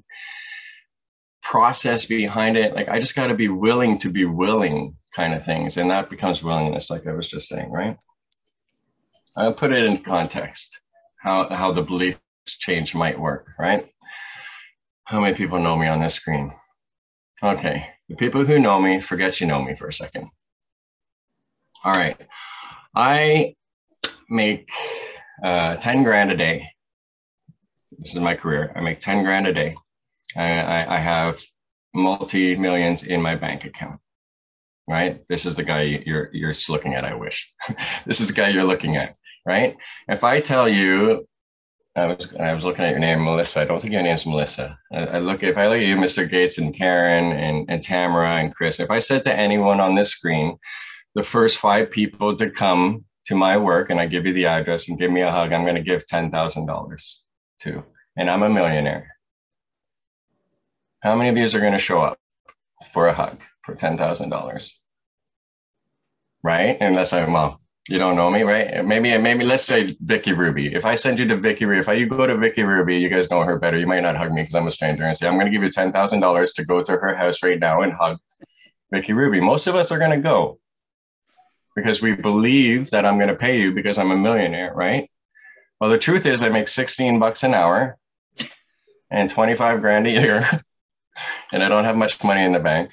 process 1.42 2.06
behind 2.06 2.58
it. 2.58 2.76
Like 2.76 2.90
I 2.90 3.00
just 3.00 3.16
got 3.16 3.28
to 3.28 3.36
be 3.36 3.50
willing 3.50 3.98
to 4.00 4.10
be 4.10 4.26
willing, 4.26 4.96
kind 5.16 5.34
of 5.34 5.44
things, 5.46 5.78
and 5.78 5.92
that 5.92 6.10
becomes 6.10 6.44
willingness, 6.44 6.90
like 6.90 7.08
I 7.08 7.14
was 7.14 7.28
just 7.28 7.50
saying, 7.50 7.72
right? 7.72 7.98
I'll 9.36 9.54
put 9.54 9.74
it 9.74 9.86
in 9.86 9.98
context 10.04 10.80
how 11.24 11.48
how 11.50 11.72
the 11.72 11.82
beliefs 11.82 12.20
change 12.48 12.94
might 12.94 13.18
work, 13.20 13.48
right? 13.58 13.90
How 15.06 15.22
many 15.22 15.36
people 15.36 15.60
know 15.60 15.78
me 15.78 15.88
on 15.88 16.02
this 16.02 16.16
screen? 16.16 16.52
Okay, 17.42 17.88
the 18.10 18.16
people 18.16 18.46
who 18.46 18.60
know 18.60 18.80
me, 18.80 19.00
forget 19.00 19.42
you 19.42 19.48
know 19.48 19.62
me 19.62 19.76
for 19.76 19.88
a 19.88 19.94
second. 19.94 20.30
All 21.84 21.94
right, 21.94 22.18
I 22.96 23.56
make 24.30 24.70
uh, 25.44 25.76
10 25.76 26.04
grand 26.04 26.32
a 26.32 26.38
day. 26.38 26.68
This 27.98 28.16
is 28.16 28.22
my 28.22 28.36
career. 28.36 28.72
I 28.76 28.82
make 28.82 29.00
10 29.00 29.24
grand 29.24 29.48
a 29.48 29.54
day. 29.54 29.76
I, 30.36 30.96
I 30.96 30.98
have 30.98 31.42
multi 31.94 32.56
millions 32.56 33.04
in 33.04 33.22
my 33.22 33.36
bank 33.36 33.66
account. 33.66 34.00
Right? 34.90 35.22
This 35.30 35.46
is 35.46 35.56
the 35.56 35.64
guy 35.64 35.82
you're 36.06 36.30
you're 36.34 36.54
looking 36.68 36.94
at. 36.94 37.06
I 37.06 37.16
wish. 37.16 37.54
this 38.06 38.20
is 38.20 38.28
the 38.28 38.34
guy 38.34 38.50
you're 38.50 38.66
looking 38.66 38.98
at. 38.98 39.16
Right? 39.46 39.78
If 40.08 40.24
I 40.24 40.40
tell 40.42 40.68
you 40.68 41.26
I 41.96 42.08
was 42.08 42.34
I 42.40 42.54
was 42.54 42.64
looking 42.64 42.86
at 42.86 42.92
your 42.92 43.00
name, 43.00 43.24
Melissa. 43.24 43.62
I 43.62 43.66
don't 43.66 43.80
think 43.80 43.94
your 43.94 44.02
name's 44.02 44.26
Melissa. 44.26 44.80
I, 44.92 45.06
I, 45.06 45.20
look 45.20 45.44
if 45.44 45.58
I 45.58 45.68
look 45.68 45.78
at 45.78 45.86
you, 45.86 45.96
Mr. 45.96 46.28
Gates 46.28 46.58
and 46.58 46.74
Karen 46.74 47.32
and, 47.32 47.70
and 47.70 47.84
Tamara 47.84 48.38
and 48.38 48.54
Chris. 48.54 48.80
If 48.80 48.90
I 48.90 49.00
said 49.00 49.24
to 49.26 49.36
anyone 49.36 49.80
on 49.80 49.94
this 49.94 50.10
screen, 50.10 50.58
the 51.14 51.22
first 51.22 51.60
five 51.60 51.92
people 51.92 52.36
to 52.38 52.50
come 52.50 53.06
to 53.26 53.36
my 53.36 53.58
work 53.58 53.92
and 53.92 54.00
I 54.00 54.08
give 54.08 54.26
you 54.26 54.34
the 54.34 54.48
address 54.48 54.90
and 54.90 54.98
give 54.98 55.12
me 55.12 55.22
a 55.22 55.32
hug, 55.32 55.54
I'm 55.54 55.64
going 55.64 55.76
to 55.76 55.82
give 55.82 56.08
ten 56.08 56.32
thousand 56.32 56.66
dollars 56.66 57.22
to, 57.60 57.84
and 58.18 58.28
I'm 58.28 58.42
a 58.42 58.50
millionaire. 58.50 59.08
How 61.02 61.16
many 61.16 61.30
of 61.30 61.38
you 61.38 61.46
are 61.46 61.62
going 61.62 61.74
to 61.74 61.80
show 61.80 62.02
up 62.02 62.18
for 62.92 63.08
a 63.08 63.14
hug 63.14 63.44
for 63.62 63.76
ten 63.76 63.98
thousand 63.98 64.32
dollars? 64.32 64.80
Right? 66.44 66.76
Unless 66.82 67.14
I'm 67.14 67.34
well, 67.34 67.62
You 67.90 68.00
don't 68.00 68.16
know 68.16 68.32
me, 68.32 68.44
right? 68.44 68.86
Maybe, 68.86 69.18
maybe 69.18 69.44
let's 69.44 69.66
say 69.66 69.96
Vicky 70.00 70.32
Ruby. 70.32 70.74
If 70.74 70.86
I 70.86 70.96
send 70.96 71.20
you 71.20 71.28
to 71.28 71.38
Vicky 71.38 71.66
Ruby, 71.66 71.82
if 71.82 71.90
I, 71.90 71.94
you 71.94 72.06
go 72.06 72.26
to 72.26 72.38
Vicky 72.38 72.64
Ruby, 72.64 72.98
you 72.98 73.10
guys 73.10 73.30
know 73.30 73.42
her 73.42 73.60
better. 73.60 73.78
You 73.78 73.88
might 73.88 74.04
not 74.04 74.16
hug 74.16 74.32
me 74.32 74.42
because 74.42 74.56
I'm 74.56 74.68
a 74.68 74.72
stranger 74.72 75.04
and 75.04 75.18
say, 75.18 75.28
I'm 75.28 75.34
going 75.34 75.48
to 75.48 75.52
give 75.52 75.64
you 75.64 75.70
$10,000 75.70 76.56
to 76.56 76.66
go 76.66 76.82
to 76.82 76.92
her 76.94 77.14
house 77.14 77.44
right 77.44 77.60
now 77.60 77.82
and 77.82 77.92
hug 77.92 78.20
Vicky 78.94 79.12
Ruby. 79.12 79.42
Most 79.42 79.68
of 79.68 79.76
us 79.76 79.92
are 79.92 80.00
going 80.00 80.12
to 80.12 80.22
go 80.22 80.60
because 81.76 82.02
we 82.02 82.16
believe 82.16 82.90
that 82.92 83.06
I'm 83.06 83.18
going 83.18 83.30
to 83.30 83.36
pay 83.36 83.60
you 83.60 83.74
because 83.74 83.98
I'm 83.98 84.12
a 84.12 84.18
millionaire, 84.18 84.74
right? 84.74 85.10
Well, 85.82 85.90
the 85.90 85.98
truth 85.98 86.26
is, 86.26 86.42
I 86.42 86.50
make 86.50 86.70
16 86.70 87.20
bucks 87.20 87.44
an 87.44 87.54
hour 87.54 87.98
and 89.12 89.30
25 89.30 89.82
grand 89.82 90.08
a 90.08 90.12
year, 90.12 90.48
and 91.52 91.62
I 91.62 91.68
don't 91.68 91.84
have 91.84 91.98
much 91.98 92.24
money 92.24 92.44
in 92.44 92.54
the 92.54 92.60
bank. 92.60 92.92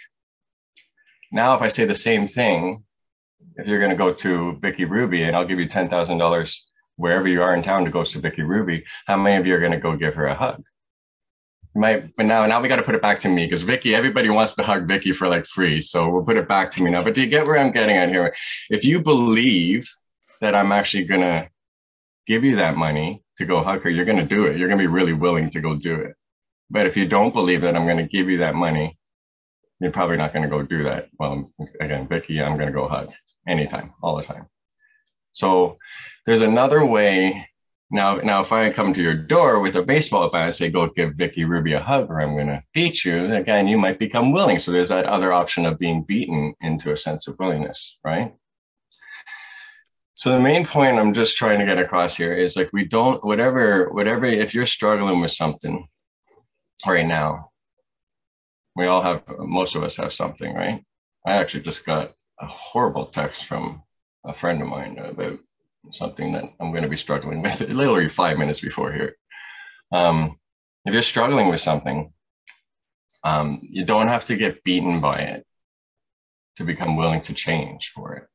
Now, 1.31 1.55
if 1.55 1.63
I 1.63 1.69
say 1.69 1.85
the 1.85 1.95
same 1.95 2.27
thing, 2.27 2.83
if 3.61 3.69
you're 3.69 3.79
going 3.79 3.91
to 3.91 3.97
go 3.97 4.13
to 4.13 4.57
Vicky 4.61 4.87
Ruby 4.87 5.23
and 5.23 5.37
I'll 5.37 5.45
give 5.45 5.61
you 5.61 5.69
$10,000 5.69 6.57
wherever 6.97 7.29
you 7.29 7.43
are 7.43 7.55
in 7.55 7.63
town 7.63 7.85
to 7.85 7.91
go 7.91 8.03
to 8.03 8.19
Vicky 8.19 8.43
Ruby, 8.43 8.85
how 9.07 9.17
many 9.17 9.37
of 9.37 9.47
you 9.47 9.55
are 9.55 9.61
going 9.61 9.73
to 9.73 9.79
go 9.79 9.97
give 9.97 10.15
her 10.15 10.27
a 10.27 10.35
hug? 10.35 10.63
might 11.73 12.13
but 12.17 12.27
now 12.27 12.45
now 12.47 12.61
we 12.61 12.67
got 12.67 12.77
to 12.77 12.83
put 12.83 12.97
it 12.97 13.03
back 13.03 13.21
to 13.21 13.29
me 13.29 13.45
because 13.47 13.63
Vicky, 13.63 13.95
everybody 13.95 14.29
wants 14.29 14.55
to 14.55 14.63
hug 14.65 14.89
Vicky 14.89 15.13
for 15.13 15.29
like 15.29 15.47
free. 15.47 15.81
So 15.81 16.09
we'll 16.09 16.25
put 16.25 16.37
it 16.37 16.49
back 16.49 16.73
to 16.73 16.83
me 16.83 16.91
now. 16.91 17.05
But 17.05 17.15
do 17.15 17.21
you 17.21 17.29
get 17.29 17.47
where 17.47 17.59
I'm 17.59 17.71
getting 17.71 17.97
at 17.97 18.09
here? 18.09 18.35
If 18.71 18.85
you 18.85 19.01
believe 19.01 19.89
that 20.41 20.57
I'm 20.57 20.73
actually 20.73 21.05
gonna 21.05 21.49
give 22.27 22.43
you 22.43 22.57
that 22.57 22.77
money 22.77 23.23
to 23.37 23.45
go 23.45 23.63
hug 23.63 23.83
her, 23.83 23.91
you're 23.91 24.05
gonna 24.05 24.27
do 24.27 24.47
it. 24.47 24.57
You're 24.57 24.69
gonna 24.69 24.83
be 24.83 24.89
really 24.89 25.13
willing 25.13 25.49
to 25.51 25.61
go 25.61 25.77
do 25.77 25.95
it. 25.95 26.17
But 26.71 26.87
if 26.87 26.97
you 26.97 27.07
don't 27.07 27.33
believe 27.33 27.61
that 27.61 27.77
I'm 27.77 27.87
gonna 27.87 28.09
give 28.09 28.29
you 28.29 28.39
that 28.39 28.57
money, 28.57 28.99
you're 29.79 29.93
probably 29.93 30.17
not 30.17 30.33
gonna 30.33 30.49
go 30.49 30.63
do 30.63 30.83
that. 30.83 31.09
Well, 31.21 31.53
again, 31.81 32.09
Vicky, 32.09 32.43
I'm 32.43 32.59
gonna 32.59 32.73
go 32.73 32.89
hug 32.89 33.13
anytime, 33.47 33.95
all 34.03 34.17
the 34.17 34.23
time. 34.23 34.47
So 35.33 35.79
there's 36.27 36.41
another 36.41 36.85
way 36.85 37.47
now, 37.93 38.17
now, 38.17 38.41
if 38.41 38.53
I 38.53 38.71
come 38.71 38.93
to 38.93 39.03
your 39.03 39.17
door 39.17 39.59
with 39.59 39.75
a 39.75 39.83
baseball 39.83 40.31
bat 40.31 40.45
and 40.45 40.55
say, 40.55 40.71
"Go 40.71 40.87
give 40.87 41.17
Vicky 41.17 41.45
Ruby 41.45 41.73
a 41.73 41.83
hug," 41.83 42.09
or 42.09 42.21
"I'm 42.21 42.35
going 42.35 42.47
to 42.47 42.63
beat 42.73 43.05
you," 43.05 43.35
again, 43.35 43.67
you 43.67 43.77
might 43.79 43.99
become 43.99 44.31
willing. 44.31 44.61
So 44.61 44.71
there's 44.71 44.91
that 44.91 45.07
other 45.07 45.33
option 45.33 45.67
of 45.67 45.79
being 45.79 46.05
beaten 46.05 46.55
into 46.61 46.93
a 46.93 46.97
sense 46.97 47.27
of 47.27 47.37
willingness, 47.41 47.99
right? 48.05 48.33
So 50.15 50.31
the 50.31 50.41
main 50.41 50.65
point 50.65 50.99
I'm 50.99 51.15
just 51.15 51.37
trying 51.37 51.59
to 51.59 51.65
get 51.65 51.79
across 51.79 52.17
here 52.17 52.33
is 52.33 52.57
like 52.57 52.71
we 52.73 52.85
don't 52.85 53.25
whatever 53.25 53.91
whatever 53.93 54.25
if 54.27 54.55
you're 54.55 54.67
struggling 54.67 55.21
with 55.21 55.33
something 55.33 55.89
right 56.87 57.07
now, 57.07 57.51
we 58.77 58.87
all 58.87 59.03
have 59.03 59.25
most 59.39 59.75
of 59.75 59.83
us 59.83 59.97
have 59.97 60.13
something, 60.13 60.55
right? 60.55 60.85
I 61.27 61.37
actually 61.37 61.65
just 61.65 61.85
got 61.85 62.13
a 62.41 62.47
horrible 62.47 63.07
text 63.07 63.45
from 63.45 63.83
a 64.25 64.35
friend 64.35 64.61
of 64.63 64.69
mine 64.69 64.99
about 64.99 65.39
something 65.91 66.33
that 66.33 66.45
I'm 66.61 66.71
going 66.71 66.83
to 66.83 66.89
be 66.89 66.97
struggling 66.97 67.43
with 67.43 67.61
literally 67.69 68.09
five 68.09 68.39
minutes 68.39 68.61
before 68.61 68.93
here. 68.93 69.17
Um, 69.93 70.39
if 70.85 70.93
you're 70.93 71.03
struggling 71.03 71.49
with 71.49 71.61
something, 71.61 72.13
um, 73.25 73.61
you 73.63 73.85
don't 73.85 74.09
have 74.09 74.25
to 74.27 74.37
get 74.37 74.63
beaten 74.65 75.01
by 75.01 75.19
it 75.19 75.47
to 76.57 76.65
become 76.65 76.97
willing 76.97 77.21
to 77.23 77.35
change 77.35 77.93
for 77.95 78.15
it. 78.15 78.27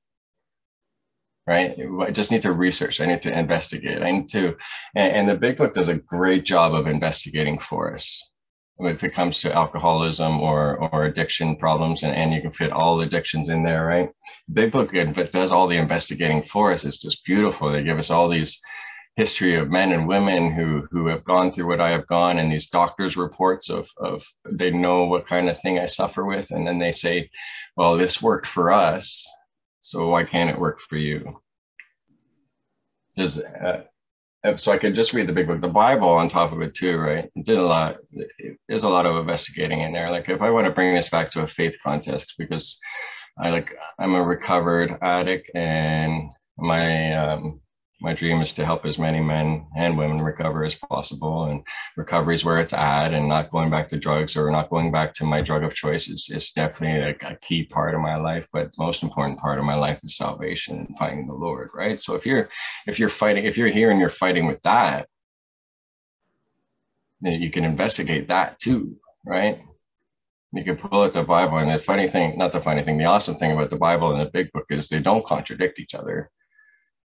Right? 1.47 1.77
I 2.01 2.11
just 2.11 2.31
need 2.31 2.41
to 2.43 2.51
research. 2.51 2.99
I 2.99 3.05
need 3.05 3.21
to 3.23 3.37
investigate. 3.37 4.01
I 4.01 4.11
need 4.11 4.27
to, 4.29 4.57
and, 4.95 5.15
and 5.15 5.29
the 5.29 5.37
big 5.37 5.57
book 5.57 5.73
does 5.73 5.89
a 5.89 5.95
great 5.95 6.43
job 6.43 6.73
of 6.73 6.87
investigating 6.87 7.59
for 7.59 7.93
us 7.93 8.31
if 8.79 9.03
it 9.03 9.13
comes 9.13 9.39
to 9.39 9.53
alcoholism 9.53 10.39
or 10.39 10.77
or 10.93 11.05
addiction 11.05 11.55
problems 11.55 12.03
and, 12.03 12.13
and 12.15 12.33
you 12.33 12.41
can 12.41 12.51
fit 12.51 12.71
all 12.71 12.99
addictions 13.01 13.49
in 13.49 13.63
there 13.63 13.85
right? 13.85 14.09
Big 14.53 14.71
book 14.71 14.93
it 14.93 15.31
does 15.31 15.51
all 15.51 15.67
the 15.67 15.77
investigating 15.77 16.41
for 16.41 16.71
us. 16.71 16.85
It's 16.85 16.97
just 16.97 17.25
beautiful. 17.25 17.71
They 17.71 17.83
give 17.83 17.99
us 17.99 18.11
all 18.11 18.27
these 18.27 18.59
history 19.15 19.55
of 19.55 19.71
men 19.71 19.93
and 19.93 20.07
women 20.07 20.51
who 20.51 20.87
who 20.91 21.07
have 21.07 21.23
gone 21.23 21.49
through 21.49 21.67
what 21.67 21.79
i 21.79 21.89
have 21.89 22.05
gone 22.07 22.37
and 22.37 22.51
these 22.51 22.67
doctors 22.67 23.15
reports 23.15 23.69
of 23.69 23.87
of 23.95 24.21
they 24.51 24.69
know 24.71 25.05
what 25.05 25.25
kind 25.25 25.47
of 25.47 25.57
thing 25.57 25.79
i 25.79 25.85
suffer 25.85 26.25
with 26.25 26.51
and 26.51 26.67
then 26.67 26.79
they 26.79 26.91
say 26.91 27.29
well 27.77 27.95
this 27.95 28.21
worked 28.21 28.45
for 28.45 28.73
us 28.73 29.25
so 29.85 30.07
why 30.07 30.23
can't 30.23 30.49
it 30.49 30.59
work 30.59 30.79
for 30.79 30.97
you? 30.97 31.39
Does 33.15 33.37
uh, 33.39 33.83
so 34.55 34.71
I 34.71 34.77
could 34.77 34.95
just 34.95 35.13
read 35.13 35.27
the 35.27 35.33
big 35.33 35.47
book, 35.47 35.61
the 35.61 35.67
Bible 35.67 36.09
on 36.09 36.29
top 36.29 36.51
of 36.51 36.61
it 36.61 36.73
too, 36.73 36.97
right? 36.97 37.29
It 37.35 37.45
did 37.45 37.57
a 37.57 37.65
lot. 37.65 37.97
There's 38.67 38.83
a 38.83 38.89
lot 38.89 39.05
of 39.05 39.17
investigating 39.17 39.81
in 39.81 39.93
there. 39.93 40.11
Like 40.11 40.29
if 40.29 40.41
I 40.41 40.51
want 40.51 40.67
to 40.67 40.73
bring 40.73 40.93
this 40.93 41.09
back 41.09 41.31
to 41.31 41.41
a 41.41 41.47
faith 41.47 41.77
context, 41.83 42.35
because 42.37 42.77
I 43.37 43.49
like 43.49 43.75
I'm 43.99 44.15
a 44.15 44.23
recovered 44.23 44.91
addict, 45.01 45.51
and 45.55 46.29
my 46.57 47.13
um, 47.15 47.61
my 48.01 48.13
dream 48.13 48.41
is 48.41 48.51
to 48.53 48.65
help 48.65 48.85
as 48.85 48.99
many 48.99 49.21
men 49.21 49.65
and 49.75 49.97
women 49.97 50.21
recover 50.21 50.65
as 50.65 50.75
possible 50.75 51.45
and 51.45 51.63
recovery 51.95 52.35
is 52.35 52.43
where 52.43 52.59
it's 52.59 52.73
at 52.73 53.13
and 53.13 53.27
not 53.27 53.49
going 53.49 53.69
back 53.69 53.87
to 53.87 53.97
drugs 53.97 54.35
or 54.35 54.51
not 54.51 54.69
going 54.69 54.91
back 54.91 55.13
to 55.13 55.25
my 55.25 55.41
drug 55.41 55.63
of 55.63 55.73
choice 55.73 56.09
is, 56.09 56.29
is 56.29 56.51
definitely 56.51 56.99
a, 56.99 57.31
a 57.31 57.35
key 57.37 57.63
part 57.63 57.95
of 57.95 58.01
my 58.01 58.17
life 58.17 58.47
but 58.51 58.69
most 58.77 59.01
important 59.01 59.39
part 59.39 59.59
of 59.59 59.65
my 59.65 59.75
life 59.75 59.99
is 60.03 60.17
salvation 60.17 60.77
and 60.77 60.97
finding 60.97 61.27
the 61.27 61.33
lord 61.33 61.69
right? 61.73 61.99
So 61.99 62.15
if 62.15 62.25
you're 62.25 62.49
if 62.85 62.99
you're 62.99 63.09
fighting 63.09 63.45
if 63.45 63.57
you're 63.57 63.69
here 63.69 63.91
and 63.91 63.99
you're 63.99 64.09
fighting 64.09 64.45
with 64.45 64.61
that 64.63 65.07
then 67.21 67.41
you 67.41 67.49
can 67.49 67.63
investigate 67.63 68.27
that 68.27 68.59
too 68.59 68.97
right? 69.25 69.61
You 70.51 70.63
can 70.63 70.75
pull 70.75 71.03
out 71.03 71.13
the 71.13 71.23
bible 71.23 71.57
and 71.57 71.71
the 71.71 71.79
funny 71.79 72.09
thing 72.09 72.37
not 72.37 72.51
the 72.51 72.61
funny 72.61 72.81
thing 72.81 72.97
the 72.97 73.05
awesome 73.05 73.35
thing 73.35 73.53
about 73.53 73.69
the 73.69 73.77
bible 73.77 74.11
and 74.11 74.19
the 74.19 74.31
big 74.31 74.51
book 74.51 74.65
is 74.69 74.87
they 74.87 74.99
don't 74.99 75.25
contradict 75.25 75.79
each 75.79 75.95
other 75.95 76.29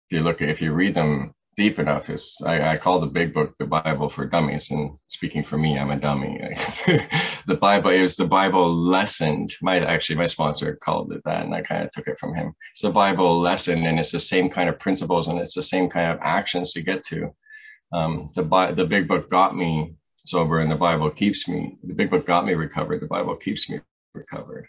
if 0.09 0.17
you 0.17 0.23
look 0.23 0.41
at 0.41 0.49
if 0.49 0.63
you 0.63 0.73
read 0.73 0.95
them 0.95 1.35
deep 1.55 1.79
enough, 1.79 2.09
it's 2.09 2.41
I, 2.43 2.71
I 2.71 2.77
call 2.77 2.99
the 2.99 3.07
big 3.07 3.35
book 3.35 3.55
the 3.59 3.67
Bible 3.67 4.09
for 4.09 4.25
dummies. 4.25 4.71
And 4.71 4.97
speaking 5.09 5.43
for 5.43 5.59
me, 5.59 5.79
I'm 5.79 5.91
a 5.91 5.97
dummy. 5.99 6.39
the 7.47 7.59
Bible 7.61 7.91
is 7.91 8.17
the 8.17 8.25
Bible 8.25 8.75
lessened. 8.75 9.53
My 9.61 9.81
actually 9.81 10.17
my 10.17 10.25
sponsor 10.25 10.77
called 10.77 11.13
it 11.13 11.21
that, 11.25 11.45
and 11.45 11.55
I 11.55 11.61
kind 11.61 11.85
of 11.85 11.91
took 11.91 12.07
it 12.07 12.19
from 12.19 12.35
him. 12.35 12.55
It's 12.73 12.83
the 12.83 12.91
Bible 12.91 13.39
lesson, 13.39 13.85
and 13.85 13.99
it's 13.99 14.13
the 14.13 14.19
same 14.19 14.49
kind 14.49 14.71
of 14.71 14.79
principles 14.79 15.29
and 15.29 15.39
it's 15.39 15.55
the 15.55 15.63
same 15.63 15.91
kind 15.91 16.11
of 16.11 16.19
actions 16.23 16.73
to 16.73 16.81
get 16.81 17.05
to. 17.07 17.35
Um, 17.93 18.31
the 18.35 18.45
the 18.75 18.87
big 18.87 19.07
book 19.07 19.29
got 19.29 19.55
me 19.55 19.95
sober, 20.25 20.61
and 20.61 20.71
the 20.71 20.77
Bible 20.77 21.11
keeps 21.11 21.49
me. 21.49 21.77
The 21.85 21.95
big 21.95 22.09
book 22.09 22.25
got 22.25 22.47
me 22.47 22.55
recovered. 22.55 23.01
The 23.01 23.07
Bible 23.07 23.37
keeps 23.37 23.69
me 23.69 23.81
recovered. 24.15 24.69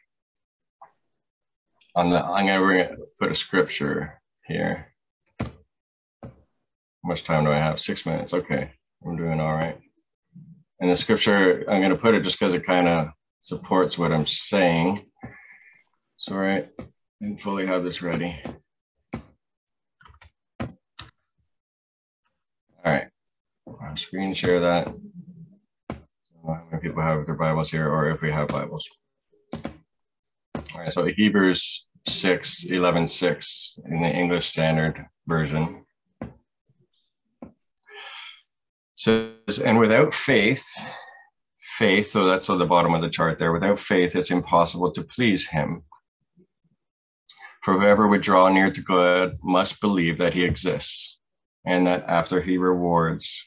On 1.96 2.10
the, 2.10 2.26
I'm 2.26 2.46
gonna 2.46 2.98
put 3.20 3.32
a 3.32 3.36
scripture 3.36 4.22
here 4.46 4.90
much 7.04 7.24
time 7.24 7.46
do 7.46 7.52
I 7.52 7.58
have? 7.58 7.80
Six 7.80 8.06
minutes. 8.06 8.34
Okay, 8.34 8.72
I'm 9.06 9.16
doing 9.16 9.40
all 9.40 9.56
right. 9.56 9.78
And 10.80 10.90
the 10.90 10.96
scripture, 10.96 11.66
I'm 11.70 11.82
going 11.82 11.92
to 11.92 11.98
put 11.98 12.16
it 12.16 12.24
just 12.24 12.40
because 12.40 12.54
it 12.54 12.66
kind 12.66 12.88
of 12.88 13.10
supports 13.42 13.98
what 13.98 14.12
I'm 14.12 14.26
saying. 14.26 15.06
So, 16.18 16.36
all 16.36 16.40
right, 16.40 16.70
and 17.22 17.40
fully 17.40 17.66
have 17.66 17.84
this 17.84 18.02
ready. 18.02 18.36
All 19.14 20.72
right, 22.86 23.08
I'll 23.82 23.98
screen 23.98 24.34
share 24.34 24.60
that. 24.62 24.94
How 26.46 26.64
many 26.72 26.82
people 26.82 27.04
have 27.04 27.26
their 27.26 27.36
Bibles 27.36 27.70
here, 27.70 27.90
or 27.90 28.10
if 28.10 28.22
we 28.22 28.32
have 28.32 28.48
Bibles? 28.48 28.88
All 29.54 30.82
right, 30.82 30.92
so 30.92 31.06
Hebrews 31.06 31.88
6, 32.08 32.66
11, 32.66 33.08
6 33.08 33.80
in 33.86 34.02
the 34.02 34.10
English 34.10 34.48
Standard 34.48 35.06
Version 35.28 35.86
says, 39.00 39.60
and 39.66 39.80
without 39.80 40.14
faith, 40.14 40.68
faith, 41.78 42.12
so 42.12 42.26
that's 42.26 42.50
on 42.50 42.60
the 42.60 42.66
bottom 42.66 42.94
of 42.94 43.02
the 43.02 43.10
chart 43.10 43.40
there, 43.40 43.54
without 43.54 43.80
faith, 43.80 44.16
it's 44.16 44.32
impossible 44.32 44.92
to 44.92 45.04
please 45.04 45.48
him. 45.48 45.84
For 47.64 47.80
whoever 47.80 48.08
would 48.08 48.22
draw 48.22 48.50
near 48.50 48.72
to 48.72 48.82
God 48.82 49.38
must 49.42 49.80
believe 49.80 50.18
that 50.18 50.34
he 50.34 50.44
exists 50.44 51.18
and 51.66 51.88
that 51.88 52.04
after 52.08 52.42
he 52.42 52.58
rewards 52.58 53.46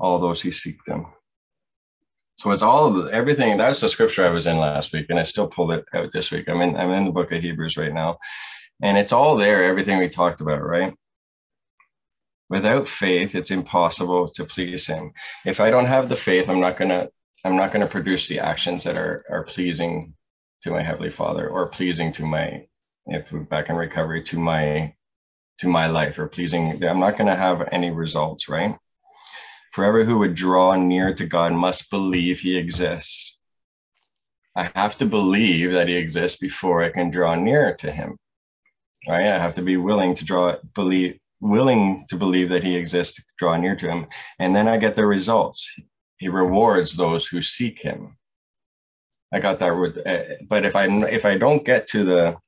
all 0.00 0.18
those 0.18 0.40
who 0.40 0.50
seek 0.50 0.84
them. 0.84 1.06
So 2.36 2.50
it's 2.50 2.62
all 2.62 2.98
of 2.98 3.08
everything. 3.10 3.56
That's 3.58 3.80
the 3.80 3.88
scripture 3.88 4.24
I 4.24 4.30
was 4.30 4.46
in 4.46 4.58
last 4.58 4.92
week, 4.92 5.06
and 5.08 5.18
I 5.18 5.24
still 5.24 5.48
pulled 5.48 5.72
it 5.72 5.84
out 5.92 6.12
this 6.12 6.30
week. 6.30 6.48
I'm 6.48 6.60
in 6.60 6.76
I'm 6.76 6.90
in 6.90 7.04
the 7.04 7.12
book 7.12 7.32
of 7.32 7.42
Hebrews 7.42 7.76
right 7.76 7.92
now, 7.92 8.18
and 8.80 8.96
it's 8.96 9.12
all 9.12 9.36
there. 9.36 9.64
Everything 9.64 9.98
we 9.98 10.08
talked 10.08 10.40
about, 10.40 10.62
right? 10.62 10.94
Without 12.50 12.88
faith 12.88 13.34
it's 13.34 13.50
impossible 13.50 14.30
to 14.30 14.44
please 14.44 14.86
him. 14.86 15.12
If 15.44 15.60
i 15.60 15.70
don't 15.70 15.86
have 15.86 16.08
the 16.08 16.16
faith 16.16 16.48
i'm 16.48 16.60
not 16.60 16.76
going 16.76 16.90
to 16.90 17.10
i'm 17.44 17.56
not 17.56 17.72
to 17.72 17.86
produce 17.86 18.28
the 18.28 18.40
actions 18.40 18.84
that 18.84 18.96
are 18.96 19.24
are 19.30 19.44
pleasing 19.44 20.14
to 20.62 20.70
my 20.70 20.82
heavenly 20.82 21.10
father 21.10 21.48
or 21.48 21.68
pleasing 21.68 22.12
to 22.12 22.24
my 22.24 22.66
if 23.06 23.32
we're 23.32 23.40
back 23.40 23.68
in 23.68 23.76
recovery 23.76 24.22
to 24.24 24.38
my 24.38 24.94
to 25.58 25.68
my 25.68 25.86
life 25.86 26.18
or 26.18 26.28
pleasing 26.28 26.82
i'm 26.84 27.00
not 27.00 27.16
going 27.16 27.26
to 27.26 27.36
have 27.36 27.68
any 27.72 27.90
results 27.90 28.48
right? 28.48 28.76
Forever 29.72 30.04
who 30.04 30.18
would 30.18 30.34
draw 30.34 30.74
near 30.74 31.14
to 31.14 31.26
god 31.26 31.52
must 31.52 31.90
believe 31.90 32.40
he 32.40 32.56
exists. 32.56 33.38
I 34.56 34.70
have 34.74 34.96
to 34.98 35.06
believe 35.06 35.72
that 35.72 35.88
he 35.88 35.94
exists 35.94 36.38
before 36.38 36.82
i 36.82 36.90
can 36.90 37.10
draw 37.10 37.34
near 37.34 37.76
to 37.76 37.92
him 37.92 38.16
right? 39.06 39.26
I 39.26 39.38
have 39.38 39.54
to 39.54 39.62
be 39.62 39.76
willing 39.76 40.14
to 40.14 40.24
draw, 40.24 40.56
believe, 40.74 41.18
willing 41.40 42.04
to 42.08 42.16
believe 42.16 42.48
that 42.48 42.64
he 42.64 42.76
exists, 42.76 43.22
draw 43.38 43.56
near 43.56 43.76
to 43.76 43.88
him. 43.88 44.06
And 44.38 44.54
then 44.54 44.68
I 44.68 44.76
get 44.76 44.96
the 44.96 45.06
results. 45.06 45.72
He 46.18 46.28
rewards 46.28 46.96
those 46.96 47.26
who 47.26 47.40
seek 47.40 47.78
him. 47.78 48.16
I 49.32 49.40
got 49.40 49.58
that 49.58 49.72
uh, 49.72 50.44
but 50.48 50.64
if 50.64 50.74
I 50.74 50.86
if 51.08 51.26
I 51.26 51.36
don't 51.36 51.64
get 51.64 51.86
to 51.88 52.02
the 52.02 52.38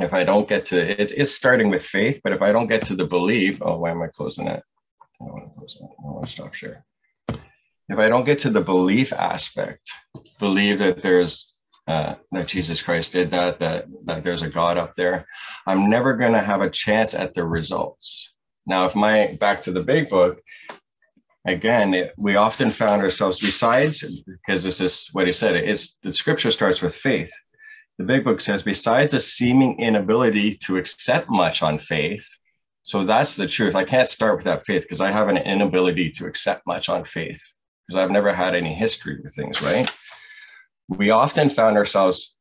if 0.00 0.14
I 0.14 0.24
don't 0.24 0.48
get 0.48 0.64
to 0.66 1.00
it, 1.00 1.12
it's 1.14 1.32
starting 1.32 1.68
with 1.68 1.84
faith, 1.84 2.20
but 2.24 2.32
if 2.32 2.40
I 2.40 2.52
don't 2.52 2.66
get 2.66 2.84
to 2.86 2.96
the 2.96 3.06
belief, 3.06 3.60
oh, 3.62 3.78
why 3.78 3.90
am 3.90 4.00
I 4.00 4.06
closing 4.08 4.46
it? 4.46 4.62
I 5.20 5.24
don't 5.24 5.34
want 5.34 5.52
to 5.52 5.58
close 5.58 5.78
it. 5.80 5.84
I 5.84 6.10
want 6.10 6.24
to 6.24 6.30
stop 6.30 6.54
share. 6.54 6.84
If 7.28 7.98
I 7.98 8.08
don't 8.08 8.24
get 8.24 8.38
to 8.40 8.50
the 8.50 8.62
belief 8.62 9.12
aspect, 9.12 9.90
believe 10.38 10.78
that 10.78 11.02
there's 11.02 11.51
uh, 11.86 12.14
that 12.30 12.46
Jesus 12.46 12.80
Christ 12.82 13.12
did 13.12 13.30
that, 13.32 13.58
that 13.58 13.86
that 14.04 14.22
there's 14.22 14.42
a 14.42 14.48
God 14.48 14.78
up 14.78 14.94
there, 14.94 15.26
I'm 15.66 15.90
never 15.90 16.16
going 16.16 16.32
to 16.32 16.40
have 16.40 16.60
a 16.60 16.70
chance 16.70 17.14
at 17.14 17.34
the 17.34 17.44
results. 17.44 18.34
Now, 18.66 18.86
if 18.86 18.94
my 18.94 19.36
back 19.40 19.62
to 19.62 19.72
the 19.72 19.82
big 19.82 20.08
book, 20.08 20.40
again, 21.46 21.94
it, 21.94 22.12
we 22.16 22.36
often 22.36 22.70
found 22.70 23.02
ourselves 23.02 23.40
besides, 23.40 24.22
because 24.22 24.62
this 24.62 24.80
is 24.80 25.08
what 25.12 25.26
he 25.26 25.32
said, 25.32 25.56
it's 25.56 25.98
the 26.02 26.12
scripture 26.12 26.50
starts 26.50 26.82
with 26.82 26.94
faith. 26.94 27.32
The 27.98 28.04
big 28.04 28.24
book 28.24 28.40
says, 28.40 28.62
besides 28.62 29.14
a 29.14 29.20
seeming 29.20 29.78
inability 29.80 30.52
to 30.54 30.76
accept 30.76 31.28
much 31.28 31.62
on 31.62 31.78
faith, 31.78 32.26
so 32.84 33.04
that's 33.04 33.36
the 33.36 33.46
truth. 33.46 33.76
I 33.76 33.84
can't 33.84 34.08
start 34.08 34.36
with 34.36 34.44
that 34.44 34.66
faith 34.66 34.82
because 34.82 35.00
I 35.00 35.10
have 35.10 35.28
an 35.28 35.36
inability 35.36 36.10
to 36.10 36.26
accept 36.26 36.66
much 36.66 36.88
on 36.88 37.04
faith 37.04 37.42
because 37.86 38.02
I've 38.02 38.10
never 38.10 38.32
had 38.32 38.54
any 38.54 38.74
history 38.74 39.20
with 39.22 39.34
things, 39.34 39.62
right? 39.62 39.90
We 40.98 41.08
often 41.10 41.48
found 41.48 41.78
ourselves 41.78 42.36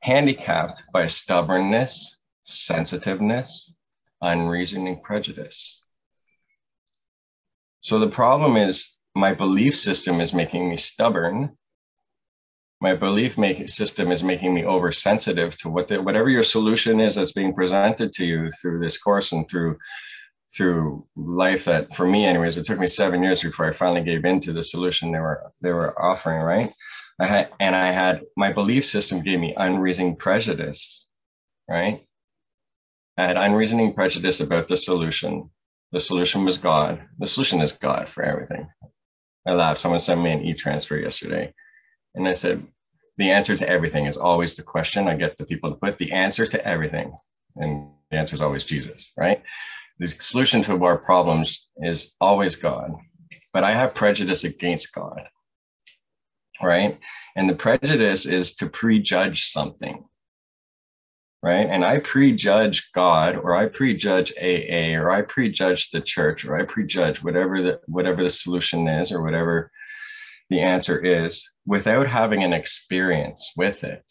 handicapped 0.00 0.82
by 0.94 1.08
stubbornness, 1.08 2.16
sensitiveness, 2.42 3.74
unreasoning 4.22 5.00
prejudice. 5.02 5.82
So 7.82 7.98
the 7.98 8.08
problem 8.08 8.56
is 8.56 8.98
my 9.14 9.34
belief 9.34 9.76
system 9.76 10.20
is 10.22 10.32
making 10.32 10.70
me 10.70 10.78
stubborn. 10.78 11.56
My 12.80 12.94
belief 12.94 13.36
make, 13.36 13.68
system 13.68 14.10
is 14.10 14.22
making 14.22 14.54
me 14.54 14.64
oversensitive 14.64 15.58
to 15.58 15.68
what 15.68 15.88
the, 15.88 16.00
whatever 16.00 16.30
your 16.30 16.42
solution 16.42 16.98
is 16.98 17.16
that's 17.16 17.32
being 17.32 17.54
presented 17.54 18.10
to 18.12 18.24
you 18.24 18.50
through 18.50 18.80
this 18.80 18.96
course 18.98 19.32
and 19.32 19.48
through 19.48 19.76
through 20.56 21.04
life 21.16 21.64
that 21.64 21.92
for 21.92 22.06
me 22.06 22.24
anyways 22.24 22.56
it 22.56 22.64
took 22.64 22.78
me 22.78 22.86
seven 22.86 23.20
years 23.20 23.42
before 23.42 23.66
i 23.66 23.72
finally 23.72 24.00
gave 24.00 24.24
in 24.24 24.38
to 24.38 24.52
the 24.52 24.62
solution 24.62 25.10
they 25.10 25.18
were 25.18 25.50
they 25.60 25.72
were 25.72 26.00
offering 26.00 26.40
right 26.40 26.72
i 27.20 27.26
had 27.26 27.50
and 27.60 27.74
i 27.74 27.90
had 27.90 28.22
my 28.36 28.52
belief 28.52 28.84
system 28.84 29.22
gave 29.22 29.38
me 29.38 29.54
unreasoning 29.56 30.16
prejudice 30.16 31.08
right 31.68 32.04
i 33.16 33.24
had 33.24 33.36
unreasoning 33.36 33.92
prejudice 33.92 34.40
about 34.40 34.68
the 34.68 34.76
solution 34.76 35.50
the 35.92 36.00
solution 36.00 36.44
was 36.44 36.58
God. 36.58 37.00
The 37.18 37.26
solution 37.26 37.60
is 37.60 37.72
God 37.72 38.08
for 38.08 38.22
everything. 38.22 38.68
I 39.46 39.54
laughed. 39.54 39.80
Someone 39.80 40.00
sent 40.00 40.20
me 40.20 40.32
an 40.32 40.42
e-transfer 40.42 40.96
yesterday. 40.96 41.54
And 42.14 42.26
I 42.26 42.32
said, 42.32 42.66
the 43.16 43.30
answer 43.30 43.56
to 43.56 43.68
everything 43.68 44.06
is 44.06 44.16
always 44.16 44.56
the 44.56 44.62
question 44.62 45.08
I 45.08 45.16
get 45.16 45.36
the 45.36 45.46
people 45.46 45.70
to 45.70 45.76
put 45.76 45.98
the 45.98 46.12
answer 46.12 46.46
to 46.46 46.66
everything. 46.66 47.16
And 47.56 47.88
the 48.10 48.18
answer 48.18 48.34
is 48.34 48.42
always 48.42 48.64
Jesus, 48.64 49.12
right? 49.16 49.42
The 49.98 50.08
solution 50.18 50.60
to 50.62 50.84
our 50.84 50.98
problems 50.98 51.68
is 51.78 52.14
always 52.20 52.56
God. 52.56 52.90
But 53.52 53.64
I 53.64 53.72
have 53.72 53.94
prejudice 53.94 54.44
against 54.44 54.92
God, 54.92 55.26
right? 56.62 56.98
And 57.36 57.48
the 57.48 57.54
prejudice 57.54 58.26
is 58.26 58.56
to 58.56 58.68
prejudge 58.68 59.46
something 59.46 60.04
right? 61.46 61.68
And 61.70 61.84
I 61.84 62.00
prejudge 62.00 62.90
God 62.92 63.36
or 63.36 63.54
I 63.54 63.66
prejudge 63.66 64.32
AA 64.36 64.98
or 64.98 65.10
I 65.10 65.22
prejudge 65.22 65.90
the 65.90 66.00
church 66.00 66.44
or 66.44 66.56
I 66.56 66.64
prejudge 66.64 67.22
whatever 67.22 67.62
the 67.62 67.80
whatever 67.86 68.24
the 68.24 68.30
solution 68.30 68.88
is 68.88 69.12
or 69.12 69.22
whatever 69.22 69.70
the 70.50 70.60
answer 70.60 70.98
is 70.98 71.48
without 71.64 72.08
having 72.08 72.42
an 72.42 72.52
experience 72.52 73.52
with 73.56 73.84
it. 73.84 74.02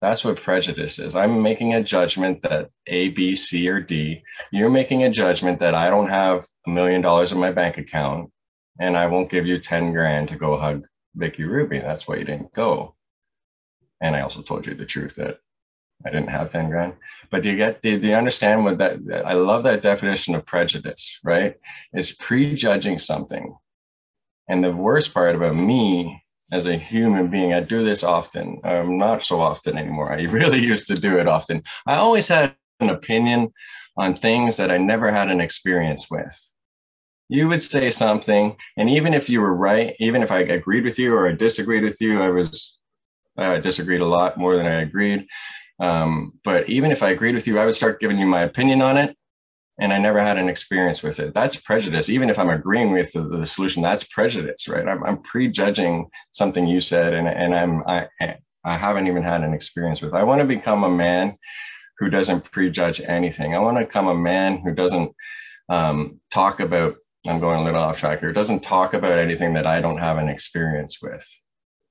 That's 0.00 0.24
what 0.24 0.40
prejudice 0.40 0.98
is. 0.98 1.14
I'm 1.14 1.42
making 1.42 1.74
a 1.74 1.82
judgment 1.82 2.40
that 2.42 2.68
A, 2.86 3.08
B, 3.10 3.34
C, 3.34 3.68
or 3.68 3.80
D. 3.80 4.22
You're 4.52 4.70
making 4.70 5.04
a 5.04 5.10
judgment 5.10 5.58
that 5.58 5.74
I 5.74 5.90
don't 5.90 6.08
have 6.08 6.46
a 6.66 6.70
million 6.70 7.02
dollars 7.02 7.32
in 7.32 7.38
my 7.38 7.52
bank 7.52 7.76
account 7.76 8.30
and 8.80 8.96
I 8.96 9.06
won't 9.06 9.30
give 9.30 9.46
you 9.46 9.58
10 9.58 9.92
grand 9.92 10.28
to 10.28 10.36
go 10.36 10.56
hug 10.56 10.86
Vicky 11.16 11.44
Ruby. 11.44 11.80
That's 11.80 12.06
why 12.06 12.16
you 12.16 12.24
didn't 12.24 12.52
go. 12.52 12.94
And 14.00 14.14
I 14.14 14.20
also 14.20 14.42
told 14.42 14.66
you 14.66 14.74
the 14.74 14.86
truth 14.86 15.16
that 15.16 15.38
I 16.04 16.10
didn't 16.10 16.28
have 16.28 16.50
10 16.50 16.70
grand. 16.70 16.94
But 17.30 17.42
do 17.42 17.50
you 17.50 17.56
get, 17.56 17.82
do, 17.82 17.98
do 17.98 18.08
you 18.08 18.14
understand 18.14 18.64
what 18.64 18.78
that, 18.78 18.98
I 19.24 19.32
love 19.32 19.64
that 19.64 19.82
definition 19.82 20.34
of 20.34 20.44
prejudice, 20.44 21.18
right? 21.24 21.56
It's 21.92 22.14
prejudging 22.14 22.98
something. 22.98 23.56
And 24.48 24.62
the 24.62 24.72
worst 24.72 25.14
part 25.14 25.34
about 25.34 25.56
me 25.56 26.22
as 26.52 26.66
a 26.66 26.76
human 26.76 27.28
being, 27.28 27.52
I 27.54 27.60
do 27.60 27.82
this 27.82 28.04
often. 28.04 28.60
Um, 28.62 28.98
not 28.98 29.22
so 29.22 29.40
often 29.40 29.76
anymore. 29.76 30.12
I 30.12 30.22
really 30.24 30.60
used 30.60 30.86
to 30.88 30.98
do 30.98 31.18
it 31.18 31.26
often. 31.26 31.62
I 31.86 31.96
always 31.96 32.28
had 32.28 32.54
an 32.80 32.90
opinion 32.90 33.52
on 33.96 34.14
things 34.14 34.56
that 34.58 34.70
I 34.70 34.76
never 34.76 35.10
had 35.10 35.30
an 35.30 35.40
experience 35.40 36.10
with. 36.10 36.52
You 37.28 37.48
would 37.48 37.62
say 37.62 37.90
something, 37.90 38.56
and 38.76 38.88
even 38.88 39.12
if 39.12 39.28
you 39.28 39.40
were 39.40 39.54
right, 39.54 39.96
even 39.98 40.22
if 40.22 40.30
I 40.30 40.40
agreed 40.40 40.84
with 40.84 40.98
you 40.98 41.14
or 41.14 41.28
I 41.28 41.32
disagreed 41.32 41.82
with 41.82 42.00
you, 42.00 42.22
I 42.22 42.28
was 42.28 42.78
I 43.36 43.58
disagreed 43.58 44.00
a 44.00 44.06
lot 44.06 44.38
more 44.38 44.56
than 44.56 44.66
I 44.66 44.82
agreed. 44.82 45.26
Um, 45.80 46.32
but 46.44 46.68
even 46.68 46.90
if 46.90 47.02
I 47.02 47.10
agreed 47.10 47.34
with 47.34 47.46
you, 47.46 47.58
I 47.58 47.64
would 47.64 47.74
start 47.74 48.00
giving 48.00 48.18
you 48.18 48.26
my 48.26 48.42
opinion 48.42 48.80
on 48.80 48.96
it. 48.96 49.16
And 49.78 49.92
I 49.92 49.98
never 49.98 50.20
had 50.20 50.38
an 50.38 50.48
experience 50.48 51.02
with 51.02 51.20
it. 51.20 51.34
That's 51.34 51.56
prejudice. 51.56 52.08
Even 52.08 52.30
if 52.30 52.38
I'm 52.38 52.48
agreeing 52.48 52.92
with 52.92 53.12
the, 53.12 53.28
the 53.28 53.44
solution, 53.44 53.82
that's 53.82 54.04
prejudice, 54.04 54.68
right? 54.68 54.88
I'm, 54.88 55.04
I'm 55.04 55.20
prejudging 55.20 56.06
something 56.30 56.66
you 56.66 56.80
said, 56.80 57.12
and, 57.12 57.28
and 57.28 57.54
I'm 57.54 57.82
I, 57.86 58.08
I 58.64 58.76
haven't 58.78 59.06
even 59.06 59.22
had 59.22 59.42
an 59.42 59.52
experience 59.52 60.00
with. 60.00 60.14
I 60.14 60.24
want 60.24 60.40
to 60.40 60.46
become 60.46 60.84
a 60.84 60.90
man 60.90 61.36
who 61.98 62.08
doesn't 62.08 62.50
prejudge 62.50 63.00
anything. 63.00 63.54
I 63.54 63.58
want 63.58 63.76
to 63.76 63.84
become 63.84 64.08
a 64.08 64.14
man 64.14 64.58
who 64.58 64.74
doesn't 64.74 65.12
um, 65.68 66.20
talk 66.32 66.60
about. 66.60 66.96
I'm 67.28 67.40
going 67.40 67.60
a 67.60 67.64
little 67.64 67.80
off 67.80 67.98
track 67.98 68.20
here. 68.20 68.30
It 68.30 68.34
Doesn't 68.34 68.62
talk 68.62 68.94
about 68.94 69.18
anything 69.18 69.54
that 69.54 69.66
I 69.66 69.80
don't 69.80 69.98
have 69.98 70.18
an 70.18 70.28
experience 70.28 71.00
with, 71.02 71.26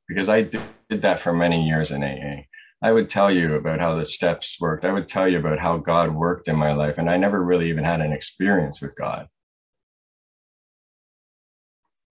because 0.07 0.29
I 0.29 0.43
did 0.43 0.61
that 0.89 1.19
for 1.19 1.33
many 1.33 1.67
years 1.67 1.91
in 1.91 2.03
AA. 2.03 2.43
I 2.81 2.91
would 2.91 3.09
tell 3.09 3.31
you 3.31 3.55
about 3.55 3.79
how 3.79 3.95
the 3.95 4.05
steps 4.05 4.57
worked. 4.59 4.85
I 4.85 4.91
would 4.91 5.07
tell 5.07 5.27
you 5.27 5.39
about 5.39 5.59
how 5.59 5.77
God 5.77 6.13
worked 6.13 6.47
in 6.47 6.55
my 6.55 6.73
life. 6.73 6.97
And 6.97 7.09
I 7.09 7.17
never 7.17 7.43
really 7.43 7.69
even 7.69 7.83
had 7.83 8.01
an 8.01 8.11
experience 8.11 8.81
with 8.81 8.95
God. 8.95 9.27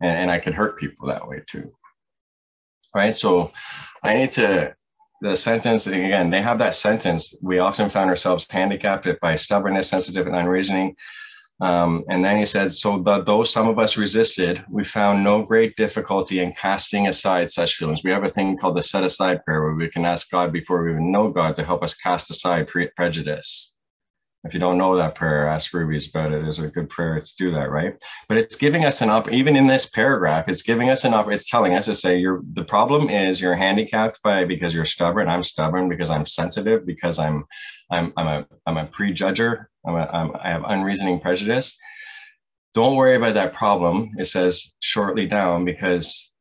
And, 0.00 0.18
and 0.18 0.30
I 0.30 0.40
could 0.40 0.54
hurt 0.54 0.78
people 0.78 1.08
that 1.08 1.28
way 1.28 1.42
too. 1.46 1.72
Right. 2.94 3.14
So 3.14 3.50
I 4.02 4.14
need 4.14 4.32
to, 4.32 4.74
the 5.20 5.36
sentence, 5.36 5.86
again, 5.86 6.30
they 6.30 6.42
have 6.42 6.58
that 6.58 6.74
sentence. 6.74 7.34
We 7.42 7.58
often 7.58 7.90
found 7.90 8.10
ourselves 8.10 8.46
handicapped 8.50 9.08
by 9.20 9.36
stubbornness, 9.36 9.88
sensitive, 9.88 10.26
and 10.26 10.36
unreasoning. 10.36 10.96
Um, 11.60 12.04
and 12.08 12.24
then 12.24 12.38
he 12.38 12.46
said, 12.46 12.74
So 12.74 12.98
though 13.00 13.44
some 13.44 13.68
of 13.68 13.78
us 13.78 13.96
resisted, 13.96 14.64
we 14.68 14.84
found 14.84 15.22
no 15.22 15.42
great 15.42 15.76
difficulty 15.76 16.40
in 16.40 16.52
casting 16.52 17.06
aside 17.06 17.50
such 17.50 17.76
feelings. 17.76 18.02
We 18.02 18.10
have 18.10 18.24
a 18.24 18.28
thing 18.28 18.58
called 18.58 18.76
the 18.76 18.82
set 18.82 19.04
aside 19.04 19.44
prayer 19.44 19.62
where 19.62 19.74
we 19.74 19.88
can 19.88 20.04
ask 20.04 20.30
God 20.30 20.52
before 20.52 20.82
we 20.82 20.90
even 20.90 21.12
know 21.12 21.30
God 21.30 21.56
to 21.56 21.64
help 21.64 21.82
us 21.82 21.94
cast 21.94 22.30
aside 22.30 22.66
pre- 22.66 22.90
prejudice. 22.96 23.72
If 24.44 24.52
you 24.52 24.60
don't 24.60 24.76
know 24.76 24.94
that 24.96 25.14
prayer, 25.14 25.48
ask 25.48 25.72
Ruby's 25.72 26.10
about 26.10 26.32
it. 26.32 26.42
There's 26.42 26.58
a 26.58 26.68
good 26.68 26.90
prayer 26.90 27.18
to 27.18 27.36
do 27.38 27.50
that, 27.52 27.70
right? 27.70 27.94
But 28.28 28.36
it's 28.36 28.56
giving 28.56 28.84
us 28.84 29.00
an 29.00 29.08
op, 29.08 29.32
even 29.32 29.56
in 29.56 29.66
this 29.66 29.86
paragraph, 29.86 30.48
it's 30.48 30.60
giving 30.60 30.90
us 30.90 31.04
an 31.04 31.14
op, 31.14 31.30
it's 31.30 31.48
telling 31.48 31.74
us 31.74 31.86
to 31.86 31.94
say 31.94 32.18
you're 32.18 32.42
the 32.52 32.64
problem 32.64 33.08
is 33.08 33.40
you're 33.40 33.54
handicapped 33.54 34.22
by 34.22 34.44
because 34.44 34.74
you're 34.74 34.84
stubborn. 34.84 35.28
I'm 35.28 35.44
stubborn 35.44 35.88
because 35.88 36.10
I'm 36.10 36.26
sensitive, 36.26 36.84
because 36.84 37.18
I'm 37.18 37.46
I'm 37.90 38.12
I'm 38.18 38.26
a 38.26 38.46
I'm 38.66 38.76
a 38.76 38.86
prejudger, 38.86 39.66
I'm 39.86 39.94
a, 39.94 40.06
I'm, 40.12 40.32
I 40.36 40.48
have 40.50 40.64
unreasoning 40.64 41.20
prejudice. 41.20 41.76
Don't 42.72 42.96
worry 42.96 43.14
about 43.14 43.34
that 43.34 43.54
problem, 43.54 44.10
it 44.16 44.24
says 44.24 44.72
shortly 44.80 45.26
down, 45.26 45.64
because 45.64 46.32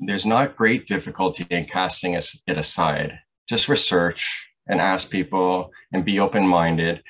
there's 0.00 0.26
not 0.26 0.56
great 0.56 0.86
difficulty 0.86 1.46
in 1.50 1.64
casting 1.64 2.14
it 2.14 2.26
aside. 2.46 3.18
Just 3.48 3.68
research 3.68 4.48
and 4.68 4.80
ask 4.80 5.10
people 5.10 5.70
and 5.92 6.04
be 6.04 6.20
open 6.20 6.46
minded 6.46 7.02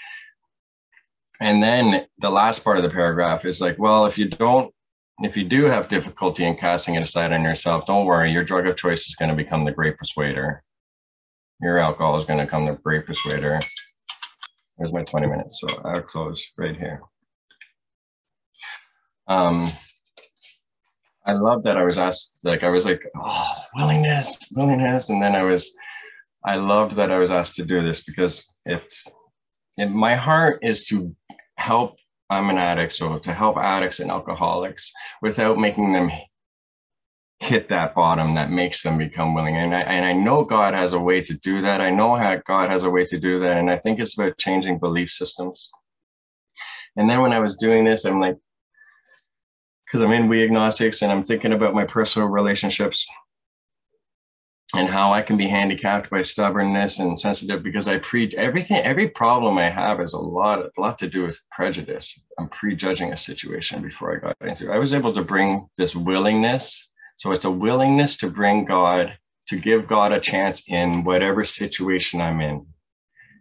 and 1.41 1.63
then 1.63 2.07
the 2.19 2.31
last 2.31 2.63
part 2.63 2.77
of 2.77 2.83
the 2.83 2.91
paragraph 2.91 3.45
is 3.45 3.61
like, 3.61 3.79
well, 3.79 4.07
if 4.07 4.17
you 4.17 4.29
don't, 4.29 4.73
if 5.21 5.37
you 5.37 5.45
do 5.45 5.65
have 5.65 5.89
difficulty 5.89 6.45
in 6.45 6.57
casting 6.57 6.95
it 6.95 7.03
aside 7.03 7.33
on 7.33 7.43
yourself, 7.43 7.87
don't 7.87 8.07
worry, 8.07 8.31
your 8.31 8.45
drug 8.45 8.67
of 8.67 8.77
choice 8.77 9.07
is 9.07 9.15
going 9.15 9.29
to 9.29 9.37
become 9.37 9.65
the 9.65 9.73
great 9.73 9.97
persuader. 9.97 10.63
Your 11.61 11.79
alcohol 11.79 12.17
is 12.17 12.25
going 12.25 12.39
to 12.39 12.45
become 12.45 12.67
the 12.67 12.73
great 12.73 13.07
persuader. 13.07 13.61
There's 14.79 14.93
my 14.93 15.05
20 15.05 15.27
minutes, 15.27 15.61
so 15.61 15.69
I'll 15.85 16.03
close 16.03 16.45
right 16.59 16.77
here. 16.77 17.01
Um, 19.29 19.71
I 21.27 21.33
love 21.33 21.65
that 21.65 21.77
I 21.77 21.85
was 21.85 21.99
asked, 21.99 22.41
like, 22.45 22.63
I 22.63 22.69
was 22.69 22.85
like, 22.85 23.03
oh, 23.17 23.53
willingness, 23.77 24.39
willingness. 24.53 25.09
And 25.09 25.23
then 25.23 25.35
I 25.35 25.45
was, 25.45 25.75
I 26.45 26.57
loved 26.57 26.97
that 26.97 27.11
I 27.11 27.19
was 27.19 27.31
asked 27.31 27.55
to 27.57 27.65
do 27.65 27.83
this 27.83 28.03
because 28.05 28.45
it's 28.67 29.05
it, 29.79 29.91
my 29.91 30.15
heart 30.15 30.59
is 30.63 30.85
to 30.87 31.15
help. 31.57 31.99
I'm 32.31 32.51
an 32.51 32.59
addict, 32.59 32.93
so 32.95 33.19
to 33.19 33.35
help 33.35 33.59
addicts 33.59 34.01
and 34.01 34.11
alcoholics 34.11 34.91
without 35.21 35.59
making 35.59 35.93
them 35.93 36.11
hit 37.41 37.69
that 37.69 37.95
bottom 37.95 38.35
that 38.35 38.51
makes 38.51 38.83
them 38.83 38.97
become 38.97 39.35
willing. 39.35 39.57
And 39.57 39.75
I, 39.75 39.81
and 39.83 40.05
I 40.05 40.13
know 40.13 40.45
God 40.45 40.75
has 40.75 40.93
a 40.93 40.99
way 40.99 41.21
to 41.23 41.35
do 41.35 41.61
that. 41.63 41.81
I 41.81 41.91
know 41.91 42.15
how 42.15 42.37
God 42.37 42.71
has 42.71 42.85
a 42.85 42.91
way 42.91 43.05
to 43.05 43.19
do 43.19 43.39
that. 43.41 43.59
And 43.59 43.71
I 43.71 43.77
think 43.77 43.99
it's 43.99 44.19
about 44.19 44.39
changing 44.39 44.79
belief 44.79 45.11
systems. 45.11 45.71
And 46.97 47.09
then 47.09 47.21
when 47.21 47.33
I 47.33 47.41
was 47.41 47.57
doing 47.57 47.85
this, 47.85 48.05
I'm 48.05 48.21
like, 48.21 48.39
because 49.85 50.03
I'm 50.03 50.13
in 50.13 50.29
We 50.29 50.43
Agnostics 50.43 51.03
and 51.03 51.13
I'm 51.13 51.23
thinking 51.23 51.53
about 51.53 51.75
my 51.75 51.85
personal 51.85 52.29
relationships 52.29 53.07
and 54.75 54.89
how 54.89 55.13
I 55.13 55.23
can 55.23 55.37
be 55.37 55.47
handicapped 55.47 56.11
by 56.11 56.23
stubbornness 56.23 56.99
and 56.99 57.21
sensitive 57.21 57.63
because 57.63 57.87
I 57.87 57.99
preach 57.99 58.35
everything 58.35 58.79
every 58.79 59.09
problem 59.09 59.57
I 59.57 59.69
have 59.69 60.01
is 60.01 60.15
a 60.15 60.19
lot 60.19 60.61
a 60.61 60.81
lot 60.81 60.99
to 60.99 61.09
do 61.09 61.23
with 61.23 61.39
prejudice. 61.51 62.19
I'm 62.39 62.49
prejudging 62.49 63.13
a 63.13 63.17
situation 63.17 63.83
before 63.83 64.17
I 64.17 64.21
got 64.21 64.37
into 64.41 64.71
it. 64.71 64.75
I 64.75 64.79
was 64.79 64.95
able 64.95 65.13
to 65.13 65.23
bring 65.23 65.69
this 65.77 65.95
willingness. 65.95 66.93
So 67.17 67.33
it's 67.33 67.45
a 67.45 67.51
willingness 67.51 68.17
to 68.19 68.31
bring 68.31 68.65
God, 68.65 69.17
to 69.49 69.59
give 69.59 69.87
God 69.87 70.13
a 70.13 70.21
chance 70.21 70.65
in 70.69 71.05
whatever 71.05 71.45
situation 71.45 72.21
I'm 72.21 72.41
in. 72.41 72.67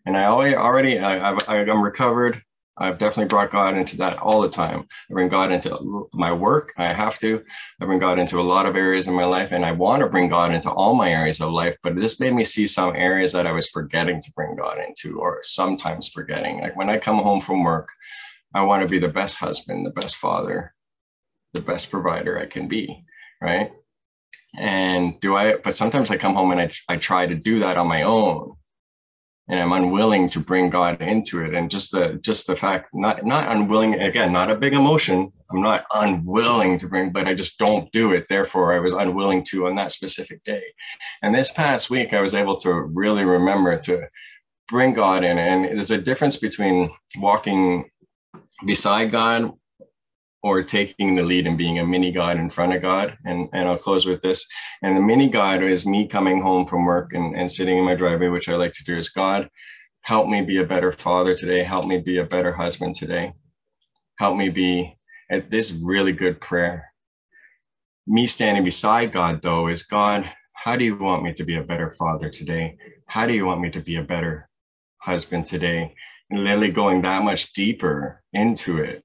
And 0.05 0.17
I 0.17 0.25
already 0.25 0.55
already 0.55 0.99
I, 0.99 1.31
I've, 1.31 1.49
I'm 1.49 1.83
recovered. 1.83 2.41
I've 2.75 2.97
definitely 2.97 3.27
brought 3.29 3.51
God 3.51 3.77
into 3.77 3.97
that 3.97 4.17
all 4.17 4.41
the 4.41 4.49
time. 4.49 4.87
I 5.09 5.13
bring 5.13 5.29
God 5.29 5.51
into 5.51 6.09
my 6.13 6.33
work. 6.33 6.73
I 6.77 6.91
have 6.91 7.19
to. 7.19 7.43
I 7.79 7.85
bring 7.85 7.99
God 7.99 8.17
into 8.17 8.39
a 8.39 8.41
lot 8.41 8.65
of 8.65 8.75
areas 8.75 9.07
in 9.07 9.13
my 9.13 9.25
life, 9.25 9.51
and 9.51 9.63
I 9.63 9.71
want 9.71 10.01
to 10.01 10.09
bring 10.09 10.27
God 10.27 10.51
into 10.51 10.71
all 10.71 10.95
my 10.95 11.11
areas 11.11 11.39
of 11.39 11.51
life. 11.51 11.77
But 11.83 11.95
this 11.95 12.19
made 12.19 12.33
me 12.33 12.43
see 12.43 12.65
some 12.65 12.95
areas 12.95 13.31
that 13.33 13.45
I 13.45 13.51
was 13.51 13.69
forgetting 13.69 14.19
to 14.21 14.33
bring 14.35 14.55
God 14.55 14.79
into, 14.79 15.19
or 15.19 15.39
sometimes 15.43 16.09
forgetting. 16.09 16.61
Like 16.61 16.75
when 16.75 16.89
I 16.89 16.97
come 16.97 17.17
home 17.17 17.41
from 17.41 17.63
work, 17.63 17.89
I 18.55 18.63
want 18.63 18.81
to 18.81 18.89
be 18.89 18.99
the 18.99 19.13
best 19.13 19.37
husband, 19.37 19.85
the 19.85 19.91
best 19.91 20.17
father, 20.17 20.73
the 21.53 21.61
best 21.61 21.91
provider 21.91 22.39
I 22.39 22.47
can 22.47 22.67
be, 22.67 23.05
right? 23.43 23.71
And 24.57 25.19
do 25.19 25.35
I, 25.35 25.57
but 25.57 25.75
sometimes 25.75 26.11
I 26.11 26.17
come 26.17 26.35
home 26.35 26.51
and 26.51 26.61
I, 26.61 26.71
I 26.89 26.97
try 26.97 27.27
to 27.27 27.35
do 27.35 27.59
that 27.59 27.77
on 27.77 27.87
my 27.87 28.03
own 28.03 28.55
and 29.49 29.59
I'm 29.59 29.73
unwilling 29.73 30.29
to 30.29 30.39
bring 30.39 30.69
God 30.69 31.01
into 31.01 31.43
it. 31.43 31.53
And 31.53 31.69
just 31.69 31.91
the 31.91 32.19
just 32.21 32.47
the 32.47 32.55
fact, 32.55 32.89
not 32.93 33.25
not 33.25 33.55
unwilling, 33.55 33.95
again, 33.95 34.31
not 34.31 34.51
a 34.51 34.55
big 34.55 34.73
emotion. 34.73 35.31
I'm 35.51 35.61
not 35.61 35.85
unwilling 35.93 36.77
to 36.79 36.87
bring, 36.87 37.11
but 37.11 37.27
I 37.27 37.33
just 37.33 37.59
don't 37.59 37.91
do 37.91 38.13
it. 38.13 38.25
Therefore, 38.29 38.73
I 38.73 38.79
was 38.79 38.93
unwilling 38.93 39.43
to 39.49 39.67
on 39.67 39.75
that 39.75 39.91
specific 39.91 40.43
day. 40.45 40.63
And 41.21 41.35
this 41.35 41.51
past 41.51 41.89
week, 41.89 42.13
I 42.13 42.21
was 42.21 42.33
able 42.33 42.57
to 42.61 42.73
really 42.73 43.25
remember 43.25 43.77
to 43.79 44.07
bring 44.69 44.93
God 44.93 45.23
in. 45.23 45.37
And 45.37 45.65
there's 45.65 45.91
a 45.91 45.97
difference 45.97 46.37
between 46.37 46.89
walking 47.17 47.89
beside 48.65 49.11
God 49.11 49.51
or 50.43 50.61
taking 50.61 51.15
the 51.15 51.23
lead 51.23 51.47
and 51.47 51.57
being 51.57 51.79
a 51.79 51.85
mini 51.85 52.11
God 52.11 52.37
in 52.37 52.49
front 52.49 52.73
of 52.73 52.81
God. 52.81 53.17
And, 53.25 53.47
and 53.53 53.67
I'll 53.67 53.77
close 53.77 54.05
with 54.05 54.21
this. 54.21 54.45
And 54.81 54.95
the 54.95 55.01
mini 55.01 55.29
God 55.29 55.63
is 55.63 55.85
me 55.85 56.05
coming 56.05 56.41
home 56.41 56.67
from 56.67 56.85
work 56.85 57.13
and, 57.13 57.35
and 57.35 57.49
sitting 57.49 57.77
in 57.77 57.85
my 57.85 57.95
driveway, 57.95 58.27
which 58.27 58.49
I 58.49 58.55
like 58.55 58.73
to 58.73 58.83
do 58.83 58.95
is 58.95 59.09
God, 59.09 59.49
help 60.01 60.27
me 60.27 60.41
be 60.41 60.57
a 60.57 60.65
better 60.65 60.91
father 60.91 61.33
today. 61.33 61.63
Help 61.63 61.87
me 61.87 61.97
be 61.97 62.17
a 62.17 62.25
better 62.25 62.51
husband 62.51 62.95
today. 62.95 63.31
Help 64.17 64.37
me 64.37 64.49
be 64.49 64.93
at 65.31 65.49
this 65.49 65.71
really 65.71 66.11
good 66.11 66.41
prayer. 66.41 66.91
Me 68.05 68.27
standing 68.27 68.65
beside 68.65 69.13
God, 69.13 69.41
though, 69.41 69.67
is 69.67 69.83
God, 69.83 70.29
how 70.51 70.75
do 70.75 70.83
you 70.83 70.97
want 70.97 71.23
me 71.23 71.33
to 71.33 71.45
be 71.45 71.55
a 71.55 71.63
better 71.63 71.91
father 71.91 72.29
today? 72.29 72.77
How 73.07 73.25
do 73.25 73.33
you 73.33 73.45
want 73.45 73.61
me 73.61 73.69
to 73.71 73.79
be 73.79 73.95
a 73.95 74.03
better 74.03 74.49
husband 74.97 75.47
today? 75.47 75.95
And 76.29 76.43
literally 76.43 76.71
going 76.71 77.01
that 77.01 77.23
much 77.23 77.53
deeper 77.53 78.21
into 78.33 78.79
it 78.79 79.03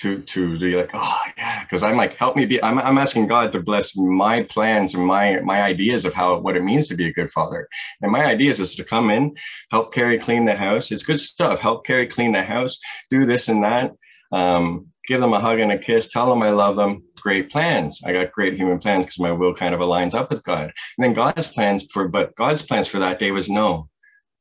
to 0.00 0.20
to 0.22 0.58
be 0.58 0.74
like 0.74 0.90
oh 0.94 1.20
yeah 1.36 1.62
because 1.62 1.82
i'm 1.82 1.96
like 1.96 2.14
help 2.14 2.36
me 2.36 2.46
be 2.46 2.62
I'm, 2.62 2.78
I'm 2.78 2.98
asking 2.98 3.26
god 3.26 3.52
to 3.52 3.62
bless 3.62 3.96
my 3.96 4.42
plans 4.44 4.94
and 4.94 5.04
my 5.04 5.40
my 5.40 5.62
ideas 5.62 6.04
of 6.04 6.14
how 6.14 6.38
what 6.38 6.56
it 6.56 6.64
means 6.64 6.88
to 6.88 6.94
be 6.94 7.08
a 7.08 7.12
good 7.12 7.30
father. 7.30 7.68
And 8.00 8.12
my 8.12 8.24
ideas 8.24 8.60
is 8.60 8.74
to 8.76 8.84
come 8.84 9.10
in 9.10 9.36
help 9.70 9.92
carry 9.92 10.18
clean 10.18 10.44
the 10.44 10.54
house. 10.54 10.90
It's 10.90 11.02
good 11.02 11.20
stuff. 11.20 11.60
Help 11.60 11.86
carry 11.86 12.06
clean 12.06 12.32
the 12.32 12.42
house 12.42 12.78
do 13.10 13.26
this 13.26 13.48
and 13.48 13.62
that. 13.64 13.92
Um, 14.32 14.86
give 15.06 15.20
them 15.20 15.32
a 15.32 15.40
hug 15.40 15.58
and 15.58 15.72
a 15.72 15.78
kiss. 15.78 16.12
Tell 16.12 16.28
them 16.28 16.42
i 16.42 16.50
love 16.50 16.76
them. 16.76 17.02
Great 17.20 17.50
plans. 17.50 18.00
I 18.04 18.12
got 18.12 18.32
great 18.32 18.54
human 18.54 18.78
plans 18.78 19.06
because 19.06 19.18
my 19.18 19.32
will 19.32 19.54
kind 19.54 19.74
of 19.74 19.80
aligns 19.80 20.14
up 20.14 20.30
with 20.30 20.44
god. 20.44 20.72
And 20.96 21.04
then 21.04 21.12
god's 21.14 21.48
plans 21.48 21.86
for 21.92 22.08
but 22.08 22.34
god's 22.36 22.62
plans 22.62 22.88
for 22.88 22.98
that 23.00 23.18
day 23.18 23.32
was 23.32 23.48
no 23.48 23.88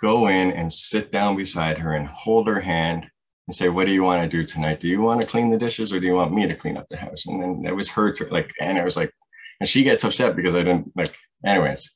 go 0.01 0.27
in 0.27 0.51
and 0.53 0.71
sit 0.71 1.11
down 1.11 1.35
beside 1.35 1.77
her 1.77 1.93
and 1.93 2.07
hold 2.07 2.47
her 2.47 2.61
hand 2.61 3.05
and 3.49 3.55
say, 3.55 3.67
what 3.67 3.87
do 3.87 3.91
you 3.91 4.03
want 4.03 4.23
to 4.23 4.29
do 4.29 4.45
tonight? 4.45 4.79
Do 4.79 4.87
you 4.87 5.01
want 5.01 5.21
to 5.21 5.25
clean 5.25 5.49
the 5.49 5.57
dishes 5.57 5.91
or 5.91 5.99
do 5.99 6.05
you 6.05 6.13
want 6.13 6.31
me 6.31 6.47
to 6.47 6.53
clean 6.53 6.77
up 6.77 6.85
the 6.87 6.97
house? 6.97 7.25
And 7.25 7.41
then 7.41 7.65
it 7.65 7.75
was 7.75 7.89
her, 7.89 8.13
to, 8.13 8.27
like, 8.27 8.51
and 8.61 8.77
it 8.77 8.85
was 8.85 8.95
like, 8.95 9.11
and 9.59 9.67
she 9.67 9.81
gets 9.81 10.03
upset 10.03 10.35
because 10.35 10.53
I 10.53 10.59
didn't 10.59 10.91
like, 10.95 11.17
anyways, 11.43 11.91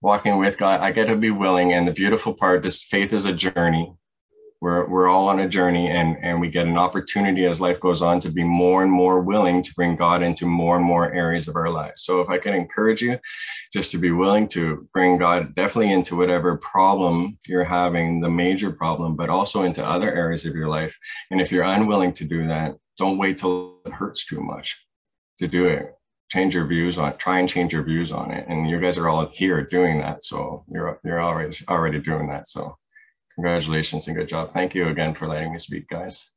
walking 0.00 0.36
with 0.38 0.58
God, 0.58 0.80
I 0.80 0.90
get 0.90 1.04
to 1.04 1.14
be 1.14 1.30
willing. 1.30 1.74
And 1.74 1.86
the 1.86 1.92
beautiful 1.92 2.34
part, 2.34 2.60
this 2.60 2.82
faith 2.82 3.12
is 3.12 3.26
a 3.26 3.32
journey 3.32 3.94
we're, 4.60 4.86
we're 4.88 5.08
all 5.08 5.28
on 5.28 5.40
a 5.40 5.48
journey 5.48 5.90
and, 5.90 6.18
and 6.22 6.38
we 6.38 6.48
get 6.48 6.66
an 6.66 6.76
opportunity 6.76 7.46
as 7.46 7.60
life 7.60 7.80
goes 7.80 8.02
on 8.02 8.20
to 8.20 8.30
be 8.30 8.44
more 8.44 8.82
and 8.82 8.92
more 8.92 9.20
willing 9.20 9.62
to 9.62 9.74
bring 9.74 9.96
God 9.96 10.22
into 10.22 10.44
more 10.44 10.76
and 10.76 10.84
more 10.84 11.12
areas 11.14 11.48
of 11.48 11.56
our 11.56 11.70
lives. 11.70 12.02
So 12.02 12.20
if 12.20 12.28
I 12.28 12.38
can 12.38 12.54
encourage 12.54 13.00
you 13.00 13.18
just 13.72 13.90
to 13.92 13.98
be 13.98 14.10
willing 14.10 14.48
to 14.48 14.86
bring 14.92 15.16
God 15.16 15.54
definitely 15.54 15.92
into 15.92 16.16
whatever 16.16 16.58
problem 16.58 17.38
you're 17.46 17.64
having, 17.64 18.20
the 18.20 18.28
major 18.28 18.70
problem, 18.70 19.16
but 19.16 19.30
also 19.30 19.62
into 19.62 19.84
other 19.84 20.14
areas 20.14 20.44
of 20.44 20.54
your 20.54 20.68
life. 20.68 20.96
And 21.30 21.40
if 21.40 21.50
you're 21.50 21.64
unwilling 21.64 22.12
to 22.14 22.24
do 22.26 22.46
that, 22.48 22.76
don't 22.98 23.18
wait 23.18 23.38
till 23.38 23.80
it 23.86 23.92
hurts 23.92 24.26
too 24.26 24.42
much 24.42 24.78
to 25.38 25.48
do 25.48 25.66
it. 25.66 25.94
Change 26.30 26.54
your 26.54 26.66
views 26.66 26.98
on 26.98 27.12
it. 27.12 27.18
Try 27.18 27.40
and 27.40 27.48
change 27.48 27.72
your 27.72 27.82
views 27.82 28.12
on 28.12 28.30
it. 28.30 28.44
And 28.46 28.68
you 28.68 28.78
guys 28.78 28.98
are 28.98 29.08
all 29.08 29.26
here 29.32 29.64
doing 29.64 29.98
that. 30.00 30.22
So 30.22 30.64
you're 30.70 31.00
you're 31.02 31.20
already 31.20 31.56
already 31.68 31.98
doing 31.98 32.28
that. 32.28 32.46
So 32.46 32.76
Congratulations 33.40 34.08
and 34.08 34.16
good 34.18 34.28
job. 34.28 34.52
Thank 34.52 34.76
you 34.76 34.88
again 34.88 35.14
for 35.14 35.28
letting 35.28 35.52
me 35.52 35.58
speak, 35.60 35.88
guys. 35.88 36.30